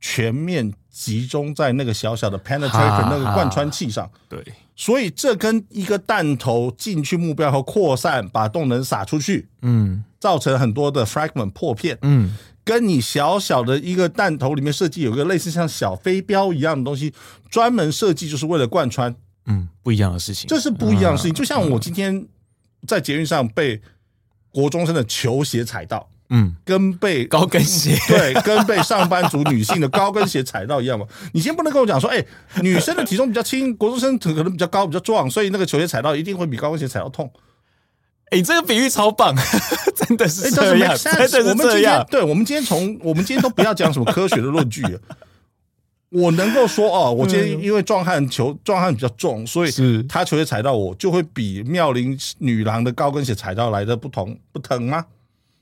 [0.00, 4.44] 全面集中在那个小小的 penetrator 那个贯穿器上，对。
[4.76, 17.14] 所以这跟一个弹头进去目标后扩散，把动能撒出去，嗯，造成很多的 fragment 破片，嗯，跟你小小的一个弹头里面设计有一个类似像小飞镖一样的东西，
[17.48, 19.14] 专门设计就是为了贯穿，
[19.46, 21.32] 嗯，不一样的事情，这是不一样的事情。
[21.32, 22.26] 就像我今天
[22.84, 23.80] 在捷运上被
[24.54, 26.08] 国中生的球鞋踩到。
[26.30, 31.04] 嗯，跟被高跟鞋 对，跟被上班族女性的高跟鞋踩到一样嘛？
[31.34, 32.26] 你先不能跟我讲说，哎、欸，
[32.62, 37.30] 女生的体重比较轻， 国中生可能比较高，比较壮，所以那个球鞋踩到一定会比高跟鞋踩到痛。
[38.30, 39.34] 哎、欸，这个比喻超棒，
[39.94, 41.54] 真的是这样，欸、真的是这样。
[41.54, 44.98] 我们今天对，我们今天从我们今天都不要讲什么科学的论据了。
[46.14, 55.04] 我能够说哦，我今天因为壮汉球 壮汉比较重，所以是他球鞋踩到我就会比妙龄女郎的高跟鞋踩到来的不同不疼吗？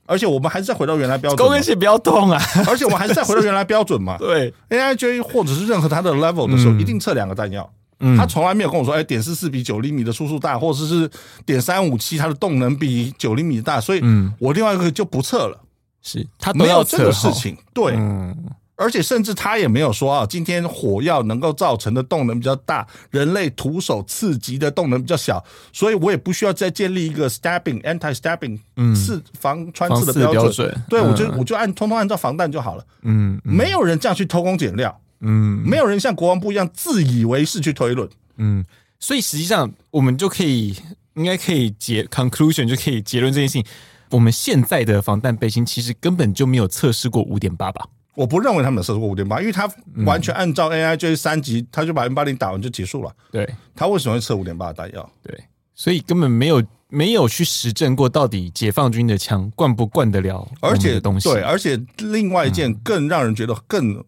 [0.05, 2.39] 而且我们还是再回到原来标准，高跟鞋不要动啊！
[2.67, 4.17] 而且我们还是再回到原来标准嘛。
[4.17, 7.67] 对，AIJ 或者是任何它的 level 的时候，嗯、一定测两个弹药。
[7.99, 11.09] 嗯，他从来没有跟我说，哎，点四四比九厘米的输出大，或者是
[11.45, 14.01] 点三五七它的动能比九厘米大，所以，
[14.39, 15.57] 我另外一个就不测了。
[16.01, 17.57] 是，他没有这个事情。
[17.73, 17.93] 对。
[17.95, 18.35] 嗯
[18.75, 28.59] 而且甚至他也没有说啊，今天火药能够造成的动能比较大，人类徒手刺激的动能比较小，所以我也不需要再建立一个 stabbing anti-stabbing
[28.95, 30.75] 刺防穿刺的标准。
[30.89, 32.85] 对，我就我就按通通按照防弹就好了。
[33.03, 34.99] 嗯，没有人这样去偷工减料。
[35.19, 38.09] 嗯，没有人像国防部一样自以为是去推论。
[38.37, 38.65] 嗯，
[38.99, 40.75] 所以实际上我们就可以
[41.13, 43.65] 应该可以结 conclusion 就可以结论这件事情。
[44.09, 47.85] 我们现在的防弹背心其实根本就没有测试过五点八吧。
[48.15, 49.67] 我不认为他们测试过五点八，因为他
[50.05, 53.11] 完全按照 AIJ 三级，他就把 M 八零打完就结束了。
[53.31, 55.09] 对，他为什么会测五点八的弹药？
[55.23, 55.43] 对，
[55.73, 61.27] 所以根本没有没有去实证过到底解放军的枪灌不灌得了，而且东西。
[61.27, 64.03] 对，而且另外一件更让人觉得更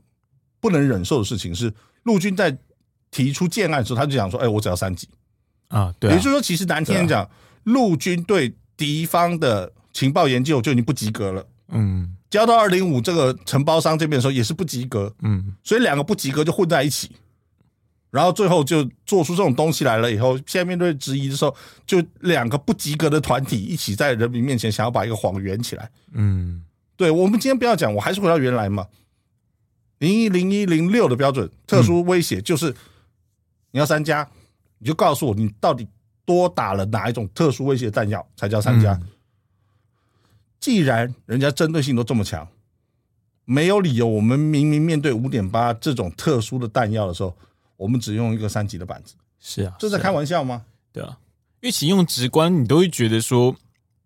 [0.59, 2.55] 不能忍受的事情是，陆军在
[3.09, 5.09] 提出建案的时候，他就讲说：“哎，我只要三级
[5.69, 7.27] 啊。”对，也就是说，其实难听点讲，
[7.63, 11.47] 陆军对敌方的情报研究就已经不及格了。
[11.69, 12.14] 嗯。
[12.29, 17.11] 交到二零五这个承包商这边的时候也是不及格，嗯，所以两个不及格就混在一起，
[18.09, 21.55] 然后最后就做出这种东西来了以后，现在面对质疑的时候，
[21.85, 26.63] 就两个不及格的团体一起在人民面前想要把一个谎圆起来，嗯，
[26.97, 28.87] 对，我们今天不要讲，我还是回到原来嘛，
[29.99, 32.75] 零一零一零六的标准，特殊威胁就是
[33.71, 34.27] 你要三加，
[34.79, 35.87] 你就告诉我你到底
[36.25, 38.93] 多打了哪一种特殊威胁弹药才叫三加。
[38.93, 39.07] 嗯
[40.65, 42.47] 既然人家针对性都这么强，
[43.43, 47.37] 没有理由我们明明面对五点八这种特殊的弹药的时候，
[47.77, 49.13] 我们只用一个三级的板子。
[49.39, 50.65] 是啊，这在开玩笑吗？
[50.91, 51.19] 对啊，
[51.61, 53.55] 因为其用直观，你都会觉得说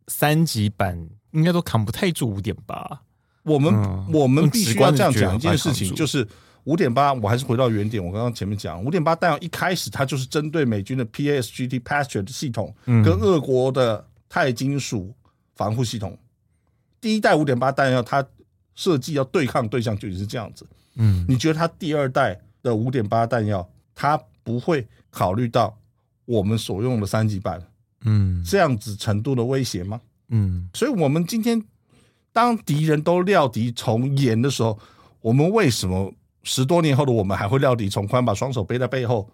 [0.10, 3.04] 三级板应该都扛不太住五点八。
[3.44, 6.28] 我们、嗯、我们必须要这样讲一件事情，就是
[6.66, 8.06] 五点八，我还是回到原点。
[8.06, 15.16] 我刚刚前面讲五点八弹药一开始它就是针对美军的 PASGT Patriot 系统跟俄国的钛金属
[15.56, 16.20] 防护系统。
[17.02, 18.26] 第一代五点八弹药，它
[18.76, 20.66] 设计要对抗对象就已经是这样子。
[20.96, 25.78] 嗯，你觉得它第二代的五点八弹药，它不会考虑到
[26.26, 27.62] 我们所用的三级板，
[28.02, 30.02] 嗯，这样子程度的威胁吗？
[30.30, 31.64] 嗯，所以我们今天
[32.34, 34.78] 当敌人都料敌从严的时候，
[35.22, 39.30] 我们为什么十多年后的我们还会料敌从宽，把双手背在背后，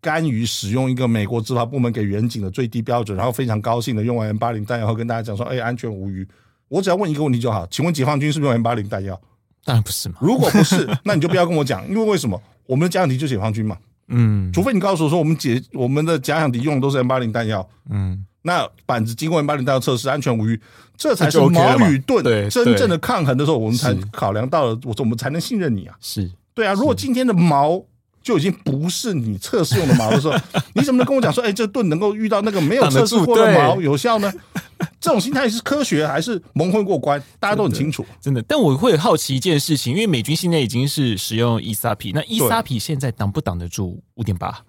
[0.00, 6.26] 甘于使用一个美国执法部门给远景的最低标准，然后非常高兴的用完 M 八零弹药后跟大家讲说：“哎，安全无虞。”
[6.68, 9.20] 我只要问一个问题就好，请问解放军是不是用 M 八零弹药？
[9.64, 10.16] 当然不是嘛。
[10.20, 12.40] 如果不是， 那你就不要跟我讲，因为为什么？
[12.66, 13.76] 我们的假想敌就解放军嘛。
[14.08, 17.66] 嗯，除非你告诉我说我们解我们的假想敌用的都是 M 八零弹药。
[17.90, 18.24] 嗯。
[18.46, 20.60] 那板子经过 M 八零弹药测试安全无虞，
[20.98, 25.96] 这才是矛与盾真正的抗衡的时候，我们才考量到了，我我们才能信任你啊。
[25.98, 27.82] 是对啊，如果今天的矛
[28.22, 30.36] 就已经不是你测试用的矛的时候，
[30.74, 34.30] 你怎么能跟我讲说，哎，这盾能够遇到那个没有测试过的矛有效呢？
[35.00, 37.22] 这种心态是科学还是蒙混过关？
[37.38, 38.42] 大家都很清楚，真的。
[38.42, 44.64] 但我会好奇一件事情，因为美军现在已经是使用 ESAP，那 ESAP 现在挡不挡得住五点八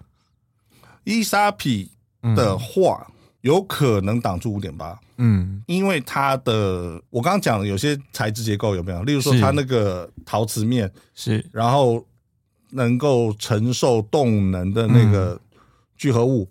[1.04, 1.88] ？ESAP
[2.34, 3.06] 的话。
[3.42, 9.04] 有可能挡住五点八，嗯，因为它的我刚刚讲的有些材质结构有没有？
[9.04, 12.04] 例如说它那个陶瓷面是，然后
[12.70, 15.40] 能够承受动能的那个
[15.96, 16.48] 聚合物。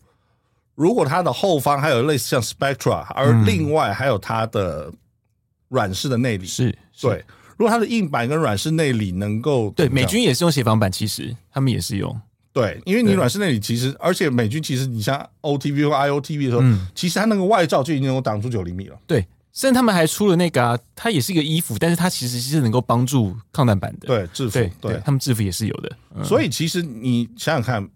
[0.75, 4.91] 嗯、如果它的后方还有类似像 Spectra，而另外还有它的
[5.69, 7.23] 软式的内里，是，是对。
[7.57, 12.13] 如果它的硬板跟软式内里能够对，美军也是用协防板，其实他们也是用。
[12.51, 18.97] 对，因为你软式内里其实，而且美军其实你像 OTV 或 IOTV 的时候，嗯、其实它那个外罩就已经能够挡住九厘米了。
[19.07, 24.07] 对，甚至他们还出了那个、啊，它也是一个衣服，但是它其实是能够帮助抗弹板的。
[24.07, 25.91] 对，制服，对，他们制服也是有的。
[26.15, 27.89] 嗯、所以其实你想想看，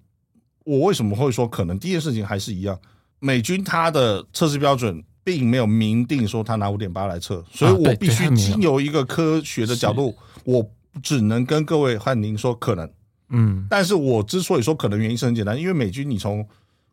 [0.70, 1.80] 我为什么会说可能？
[1.80, 2.78] 第一件事情还是一样，
[3.20, 10.64] 美军它的测试标准并没有明定说他拿五点八来测，所以我必须经由一个科学的角度，我
[11.02, 12.88] 只能跟各位和您说可能。
[13.30, 16.48] 嗯，但是我之所以说可能原因是很简单，因为美军你从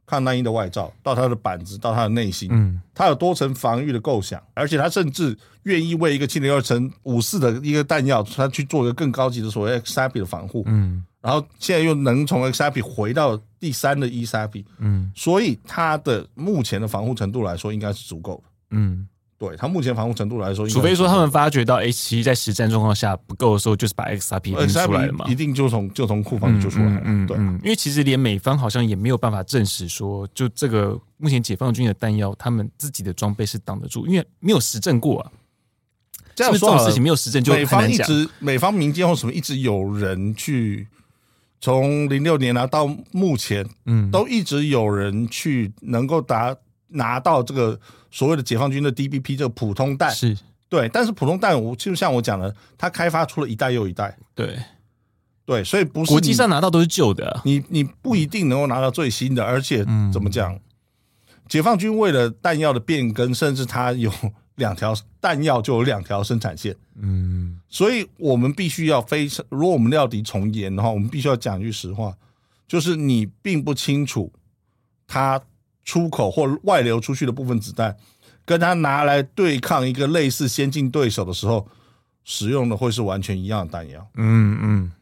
[0.06, 19.08] 抗弹衣的外罩到它的板子到它的内心，嗯，它有多层防御的构想，而且它甚至愿意为一个七零二乘五四的一个弹药，它去做一个更高级的所谓 EXAPI 的防护，嗯，然后现在又能从 EXAPI 回到第三的 ESAPI，嗯，所以它的目前的防护程度来说应该是足够的，嗯。
[19.38, 27.02] 对他目前防护程度来说，除非说他们发觉到 H 七在实战状况下不够的时候，就是把 XRP 拎出来了嘛，一定就从就从库房里就出来了。
[27.04, 35.30] 嗯，对，因为其实连美方好像也没有办法证实说，就这个目前解放军的弹药，他们自己的装备是挡得住，因为没有实证过啊。
[36.34, 40.88] 这样说的事情没有实证，就美方一直美方民间或什么一直有人去
[41.60, 46.56] 从零六年啊到目前，嗯，都一直有人去能够达。
[46.90, 47.78] 拿到这个
[48.12, 50.08] 所谓的解放军的 DBP 这个普通弹。
[50.08, 50.38] 是。
[50.68, 54.56] 对，但是普通弹我就像我讲的，它开发出了一代又一代，对。
[55.44, 60.56] 对，所以不是国际上拿到都是旧的，你你不一定能够拿到最新的，而且怎么讲，
[61.48, 64.10] 解放军为了弹药的变更，甚至它有
[64.56, 72.16] 两条弹药就有两条生产线，嗯，所以我们必须要非常，如果我们料敌从严的话，我们必须要讲句实话，
[72.68, 74.32] 就是你并不清楚
[75.06, 75.40] 它。
[75.88, 77.96] 出口或外流出去的部分子弹，
[78.44, 81.64] 跟它拿来对抗一个类似先进对手的时候，
[82.24, 84.04] 使用的会是完全一样的弹药。
[84.16, 84.92] 嗯嗯，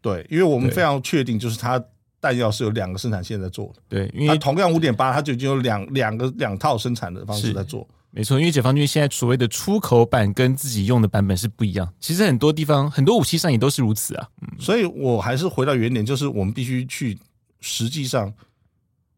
[0.00, 1.82] 对，因为我们非常确定，就是它
[2.20, 3.82] 弹药是有两个生产线在做的。
[3.88, 7.86] 对，因为它同样五点八，它就已经有两两个两套生产的方式在做。
[8.10, 11.92] 没错，因为解放军现在所谓的出口版跟自己用的版本是不一样。
[12.00, 14.28] 其实很多地方很多武器上也都是如此啊。
[14.42, 17.18] 嗯，所以我还是回到原点，就是我们必须去
[17.60, 18.32] 实际上。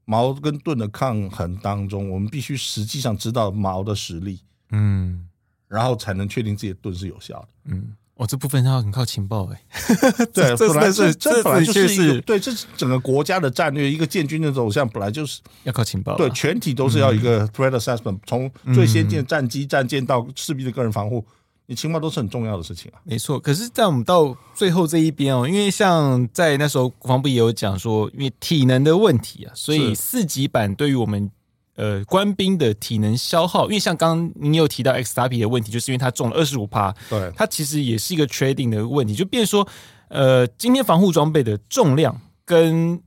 [0.07, 4.41] 矛跟盾的抗衡当中，我们必须实际上知道矛的实力，
[4.73, 5.29] 嗯，
[5.69, 9.63] 然后才能确定自己的盾是有效的，嗯，哦，这部分它很靠情报哎，
[10.35, 21.25] 对， 这本来是这本来就是一个对，这是整个国家的战略，一个建军的走向本来就是要靠情报，对，全体都是要一个 threat assessment，从最先进的战机、战舰到士兵的个人防护。
[21.65, 23.39] 你情报都是很重要的事情啊，没错。
[23.39, 31.31] 可是，在我们到最后这一边哦，因为像在那时候国防部也有讲说，因为体能的问题啊，所以四级版对于我们
[31.77, 39.67] 呃官兵的体能消耗，因为像刚刚您有提到 XRP 的问题，就是因为他中了二十五趴，对，它其实也是一个 trading 的问题，就变说，
[40.09, 43.01] 呃，今天防护装备的重量跟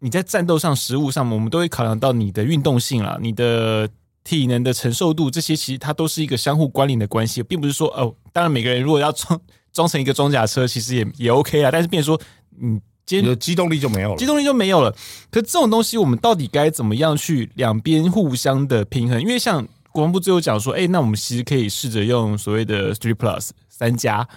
[0.00, 3.88] 你在战斗上食物上，我们都会考量到你的运动性啦，你的。
[4.24, 9.40] 体能的承受度，这些其实它都是一个相互关联的关系，并不是说哦，当然每个人如果要装
[9.72, 11.70] 装成一个装甲车，其实也也 OK 啊。
[11.70, 12.20] 但是变说，
[12.60, 12.78] 嗯，
[13.10, 14.90] 你的机动力就没有了，机动力就没有了。
[15.30, 19.20] 可这种东西，我们到底该怎么样去两边互相的平衡？
[19.20, 24.28] 因为像国防部最后讲说，哎，那我们其实可以试着用所谓的 Three Plus 三加，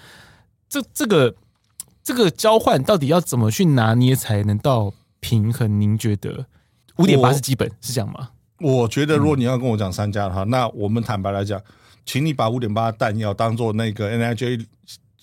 [0.70, 1.36] 这这个
[2.04, 5.80] 这个交换到底要怎么去拿捏才能到平衡？
[5.80, 6.46] 您觉得
[6.98, 8.30] 五点八是基本是这样吗？
[8.60, 11.60] 我觉得，如果你要跟我讲三加的话，嗯、那我们坦白来讲，
[12.06, 14.66] 请你把五点八弹药当做那个 NIJ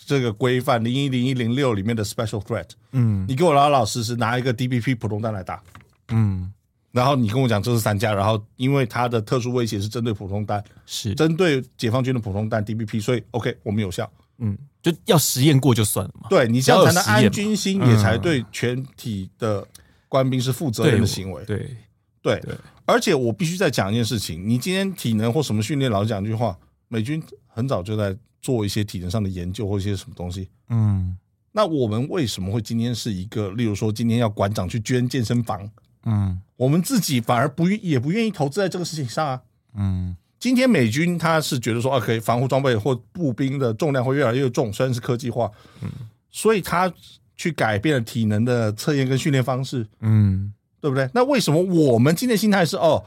[0.08, 3.26] 这个规范零一零一零六里面的 special threat，嗯。
[3.28, 5.62] 你给我老老实实拿一个 DBP 普通弹来打，
[6.08, 6.50] 嗯，
[6.92, 14.10] 然后你跟我讲这是三家，然后因为它的特殊威胁是针对普通弹，是，针对解放军的普通弹 DBP，所以 OK 我们有效。
[14.38, 16.28] 嗯，就要实验过就算了嘛。
[16.30, 19.66] 对你这样才能安军心，也才对全体的
[20.08, 21.44] 官兵是负责任的行为。
[21.44, 21.76] 对，
[22.22, 22.40] 对。
[22.40, 22.54] 对，
[22.86, 26.56] 而且我必须再讲一件事情，你今天体能或什么训练，老实讲一句话，
[26.88, 30.48] 美军很早就在做一些体能上的研究或一些什么东西。
[30.68, 31.16] 嗯
[31.52, 35.68] 那我们为什么会今天是一个，例如说今天要馆长去捐健身房，
[36.04, 39.42] 嗯我们自己反而不愿也不愿意投资在这个事情上啊？
[39.74, 45.50] 嗯今天美军他是觉得说啊，可以防护装备或步兵的重量会越来越重，虽然是科技化，
[45.82, 45.90] 嗯
[46.30, 46.92] 所以他
[47.34, 51.10] 去改变了体能的测验跟训练方式，嗯对不对？
[51.12, 53.04] 那为什么我们今天心态是哦，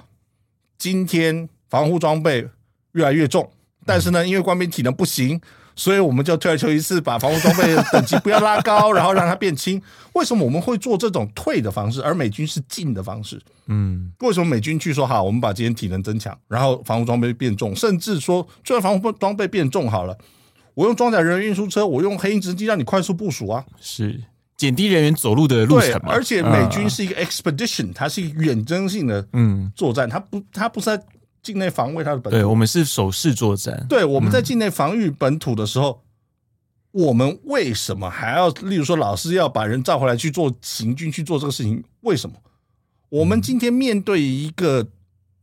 [0.78, 2.50] 今天防护装备
[2.94, 3.50] 越来越重，
[3.86, 5.40] 但是呢，因为官兵体能不行，
[5.76, 9.82] 所以我们就退而求其次，把防护装备等级不要拉高，然后让它变轻。
[10.14, 13.42] 为什么我们会做这种退的方式，而美军是进的方式？
[13.68, 20.18] 嗯为什么美军去说好，我们把今天体能增强，然后防护装备变重，甚至说，就算防护装备变重好了，
[20.74, 23.64] 我用装甲人员运输车，我用黑鹰直升机让你快速部署啊。
[23.80, 24.22] 是
[24.58, 26.12] 减低人员走路的路对，程嘛。
[26.12, 31.04] 而且美军是一个 expedition，、它是一个远征性的嗯，作战，它不，它不是在
[31.42, 32.38] 境内防卫它的本土。
[32.38, 33.86] 对我们是守势作战。
[33.90, 36.02] 对，我们在境内防御本土的时候，
[36.92, 41.84] 我们为什么还要，例如说，老师要把人召回来去做行军去做这个事情？
[42.02, 42.36] 为什么？
[43.10, 44.88] 我们今天面对一个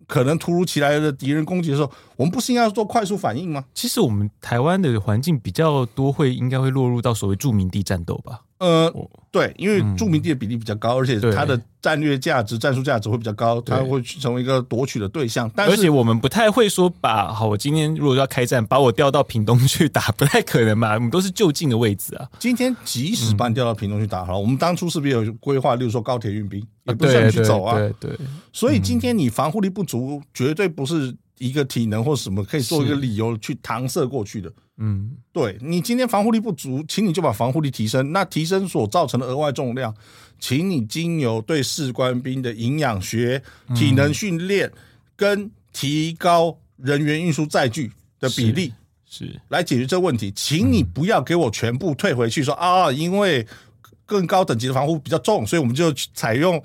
[0.07, 3.65] 可能突如其来的敌人攻击的时候，我们不是应该要做快速反应吗？
[3.75, 8.41] 其实我们台湾的环境比较多，会应该会落入到所谓著名地战斗吧？
[8.59, 8.93] 呃，
[9.31, 15.49] 对，因为著名地的比例比较高，而且它的战略价值、战术价值会比较高，它会成为一个夺取的对象。
[15.55, 20.95] 但是而且我们不太会说把好，我今天如果要开战，把我调到屏东去打，不太可能嘛。
[20.99, 22.29] 我们都是就近的位置啊。
[22.41, 25.77] 今天即使把你调到屏东去打好了，我们当初是不是有规划？
[25.77, 27.79] 例如说高铁运兵，也不是让你去走啊。
[27.79, 34.53] 对对对，所以今天你防护力不足，绝对不是一个体能或什么可以做一个理由去搪塞过去的。
[34.79, 38.13] 嗯，对你今天防护力不足，请你就把防护力提升。
[38.13, 39.93] 那提升所造成的额外重量，
[40.39, 43.43] 请你经由对士官兵的营养学、
[43.75, 44.71] 体能训练
[45.17, 48.73] 跟提高人员运输载具的比例
[49.05, 50.31] 是来解决这个问题。
[50.31, 53.47] 请你不要给我全部退回去说啊，因为
[54.07, 56.63] 更高等级的防护比较重，所以我们就采用。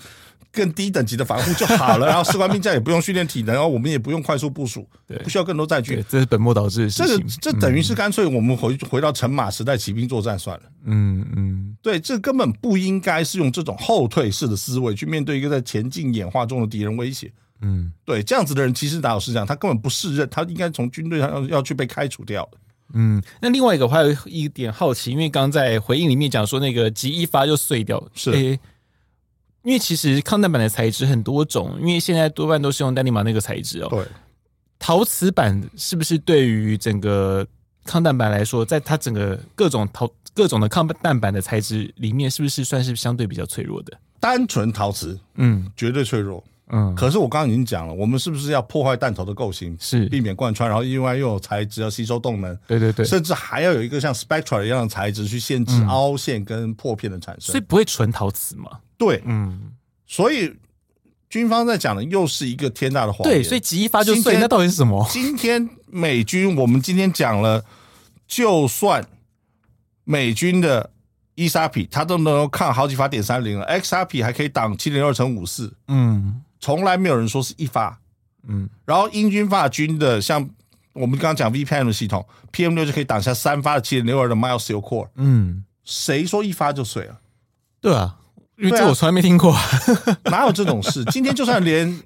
[0.54, 6.02] 更低等级的防护就好了， 然后士官兵这样也不用训练体能，然后我们也不用快速部署，对不需要更多载具，。
[6.08, 7.28] 这是本末倒置的事这个情。
[7.42, 10.64] 这等于是干脆我们回回到乘马时代骑兵作战算了。
[10.86, 17.32] 嗯嗯，对，这根本不应该是用这种后退式的思维去面对一个在前进演化中的敌人威胁。
[17.62, 22.58] 嗯对，这样子的人其实打有是这样，他根本不适任，他应该从军队上要要去被开除掉的。
[22.94, 23.24] 嗯。
[23.42, 28.60] 那另外一个我还有一点好奇，因为刚刚在回应里面讲说那个急一发就碎掉，是诶
[29.64, 33.88] 因为其实抗弹板的材质很多种，因为现在多半都是用丹尼玛那个材质哦。
[33.90, 34.06] 对，
[34.78, 37.48] 陶瓷板是不是对于整个
[37.86, 43.98] 抗弹板来说，在它整个各种陶各种的抗弹板的材质里面，是不是算是相对比较脆弱的？
[44.20, 46.44] 单纯陶瓷嗯绝对脆弱。
[46.76, 57.52] 嗯，可是我刚刚已经讲了，我们是不是要破坏弹头的构型，是避免贯穿，然后另外又有材质要吸收动能，对对对，甚至还要有一个像 Spectra 一样的材质去限制凹陷跟破片的产生。
[57.52, 58.80] 所以不会纯陶瓷嘛？
[58.98, 59.74] 对，嗯，
[60.08, 60.52] 所以
[61.30, 63.40] 军方在讲的又是一个天大的谎言。
[63.40, 65.08] 对，所以击一发就碎，那到底是什么？
[65.12, 67.64] 今天美军，我们今天讲了，
[68.28, 69.08] 就算
[70.06, 70.90] 美军的
[71.36, 78.00] 伊莎匹，它都能够抗好几发点三零了，XRP 还可以挡七零二乘五四，嗯从来没有人说是一发。
[78.48, 80.50] 嗯，然后英军法军的，像
[80.94, 87.20] 我们刚刚讲 VPM 的系统，PM 六就可以挡下三发的七点六二的 Miles Steel Core，嗯，谁说一发就碎了？
[87.82, 88.18] 对啊，
[88.58, 89.54] 因为这我从来没听过。
[90.32, 91.04] 哪有这种事？
[91.06, 92.02] 今天就算连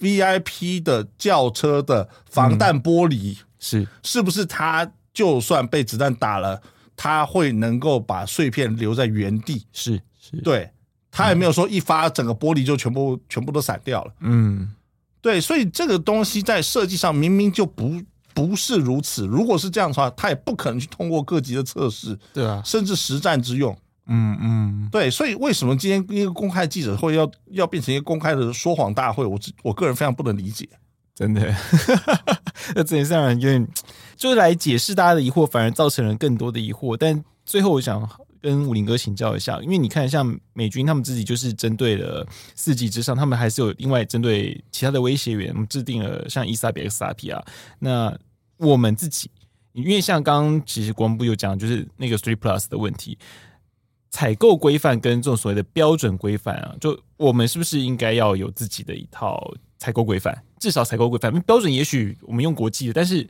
[0.00, 6.62] VIP 的轿车的防弹玻璃，是是不是它就算被子弹打了，
[6.96, 9.66] 它会能够把碎片留在原地？
[9.74, 10.70] 是是，对，
[11.20, 14.12] 它也没有说一发整个玻璃就全部全部都散掉了。
[14.20, 14.72] 嗯
[15.22, 18.00] 对，所以这个东西在设计上明明就不
[18.32, 19.26] 不是如此。
[19.26, 23.76] 如果是这样的话，他也不可能去通过各级的测试，对啊，甚至实战之用。
[24.06, 29.24] 嗯嗯，对，所以为什么今天一个公开记者会要要变成一个公开的说谎大会？
[29.26, 30.68] 我我个人非常不能理解。
[31.14, 31.54] 真的，
[32.74, 33.68] 那真的是让人有点，
[34.16, 36.96] 就是来解释大家的疑惑，反而造成了更多的疑惑。
[36.96, 38.00] 但最后，我想
[38.40, 47.44] 跟武林哥请教一下，因为你看，像美军他们自己就是针对了四级之上，他们还是有另外针对其他的威胁源，我们制定了像伊莎比、XRP 啊。
[47.78, 48.16] 那
[48.56, 49.30] 我们自己
[49.72, 53.16] 因为像刚刚其实国防部有讲，就是那个 Three Plus 的问题，
[54.10, 60.36] 采购规范跟这种所谓的标准规范啊，就我们是不是应该要有自己的一套采购规范？
[60.58, 63.26] 至少采购规范，标准也许我们用国际的，但是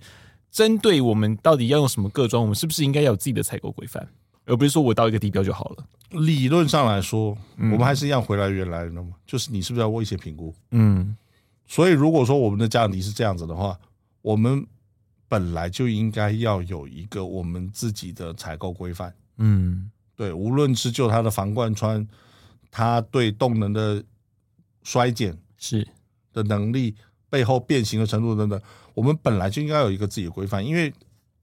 [0.50, 4.08] 针对我们到底要用什么个装，我们是不是应该要有自己的采购规范，
[4.50, 5.84] 而不是说我到一个地标就好了？
[6.20, 10.54] 理论上来说，嗯、我们还是一样回来原来的嘛，就是你是不是要威胁评估？
[10.72, 11.16] 嗯，
[11.66, 13.78] 所以如果说我们的降低是这样子的话，
[14.20, 14.66] 我们。
[15.30, 22.04] 本来就应该要有一个我们自己的采购规范，嗯，对，无论是就它的防贯穿，
[22.68, 24.02] 它对动能的
[24.82, 25.86] 衰减是
[26.32, 26.96] 的能力，
[27.28, 28.60] 背后变形的程度等等，
[28.92, 30.92] 我们本来就应该有一个自己的规范，因为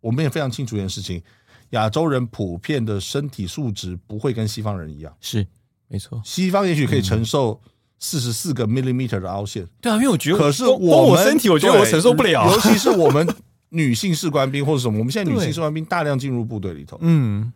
[0.02, 1.24] 我们也非常清楚一件事情，
[1.72, 5.46] 亚洲人普遍的身体素质不会跟西方人一样，是
[5.88, 7.60] 没错，西方也许可以承受
[8.00, 13.28] 四十四个 millimeter 的凹陷，对啊，因为我觉得，可是我我身体，我觉得我承受不了，尤其是我们。
[13.70, 14.98] 女性士官兵或者什么？
[14.98, 17.52] 我们现在女性士官兵大量进入部队里头，嗯，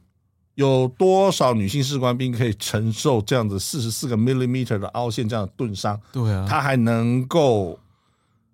[0.55, 5.97] 有多少女性士官兵可以承受这样子四十四个 millimeter 的凹陷这样的钝伤？
[6.11, 7.79] 对啊，她还能够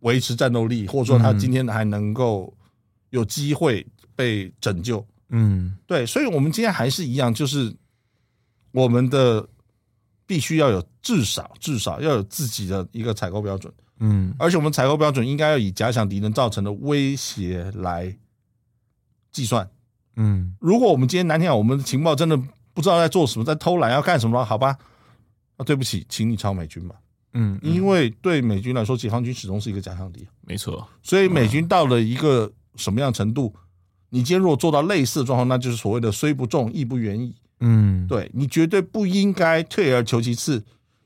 [0.01, 2.53] 维持战斗力，或者说她今天还能够
[3.09, 3.83] 有机会
[4.15, 5.03] 被拯救？
[5.29, 7.75] 嗯，对，所以我们今天还是一样，就是
[8.71, 9.47] 我们的
[10.25, 13.71] 必须要有至少至少要有自己的一个采购标准。
[13.99, 18.15] 嗯，而且我们采购标准应该要以假想敌人造成的威胁来
[19.31, 19.69] 计算。
[20.15, 22.37] 嗯，如果我们今天难听讲，我们的情报真的
[22.73, 24.77] 不知道在做什么，在偷懒要干什么，好吧？
[25.57, 26.95] 啊，对不起，请你抄美军吧。
[27.33, 30.27] 嗯，因为对美军来说，解放军始终是一个假想敌。
[30.41, 33.53] 没错，所以美军到了一个什么样程度，
[34.09, 37.35] 你今天如果做到类似的状况，那就是所谓的虽不重，亦不远矣。
[37.59, 40.63] 嗯，对，你绝对不应该退而求其次，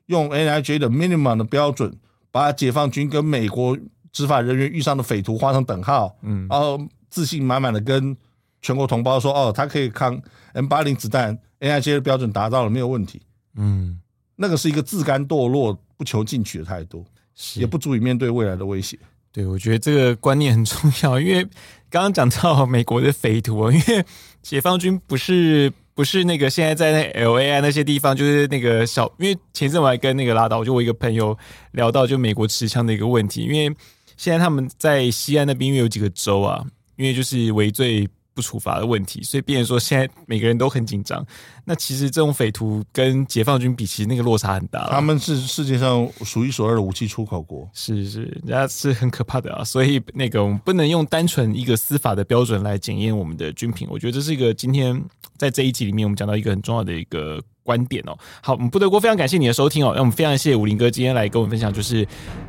[0.07, 1.97] 用 NIJ 的 minimum 的标准。
[2.33, 3.77] 把解放军跟美国
[4.13, 6.79] 执法人员遇上的匪徒画上等号，嗯，然后
[7.09, 8.15] 自信满满的跟
[8.61, 10.17] 全国同胞说：“哦，他可以扛
[10.53, 13.21] M 八零子弹，NIJ 的标准达到了，没有问题。”
[13.55, 13.99] 嗯，
[14.37, 18.97] 那个是一个自甘堕落、不求进取的态度，是也不足以面对未来的威胁。
[19.31, 21.43] 对，我觉得这个观念很重要，因为
[21.89, 24.05] 刚刚讲到美国的匪徒，因为
[24.41, 25.71] 解放军不是。
[25.93, 31.37] 不是那个现在在那 L A I 那些地方，就是那个小，因为前阵我还跟那个拉倒，就我一个朋友
[31.73, 33.75] 聊到就美国持枪的一个问题，因为
[34.15, 36.63] 现在他们在西安那边因为有几个州啊，
[36.95, 38.07] 因为就是违罪。
[38.33, 41.25] 不处罚的问题，所以变成说现在每个人都很紧张。
[41.65, 44.87] 那其实这种匪徒跟解放军比，其实那个落差很大。
[44.89, 49.63] 他们是世界上数一数二的武器出口国，是是，人家是很可怕的啊。
[49.63, 53.87] 所以那个我们不能用单纯一个司法的标准来检验我们的军品。
[53.91, 55.01] 我觉得这是一个今天
[55.37, 58.17] 在这一集里面我们讲到一个很重要的一个观点哦。
[58.41, 59.91] 好，我们不得锅非常感谢你的收听哦。
[59.93, 62.03] 那我们非常谢谢武林哥今天来跟我们分享，就是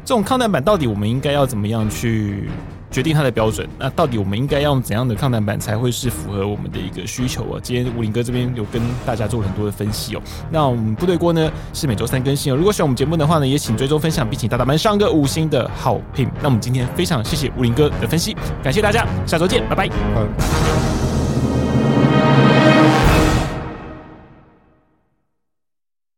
[0.04, 2.48] 这种抗弹板到底我们应该要怎么样去。
[2.92, 7.58] 决定它的标准，那到底我们应该用怎样的抗弹板才会是符合我们的一个需求啊？
[7.62, 10.22] 今天武林哥这边有跟大家做很多的分析哦。
[10.50, 12.56] 那我们部队锅呢是每周三更新哦。
[12.56, 16.30] 如果喜欢我们节目的话呢，也请追踪分享，并请大大们上个五星的好评。
[16.40, 21.11] 那我们今天非常谢谢武林哥的分析，感谢大家，下周见，拜拜。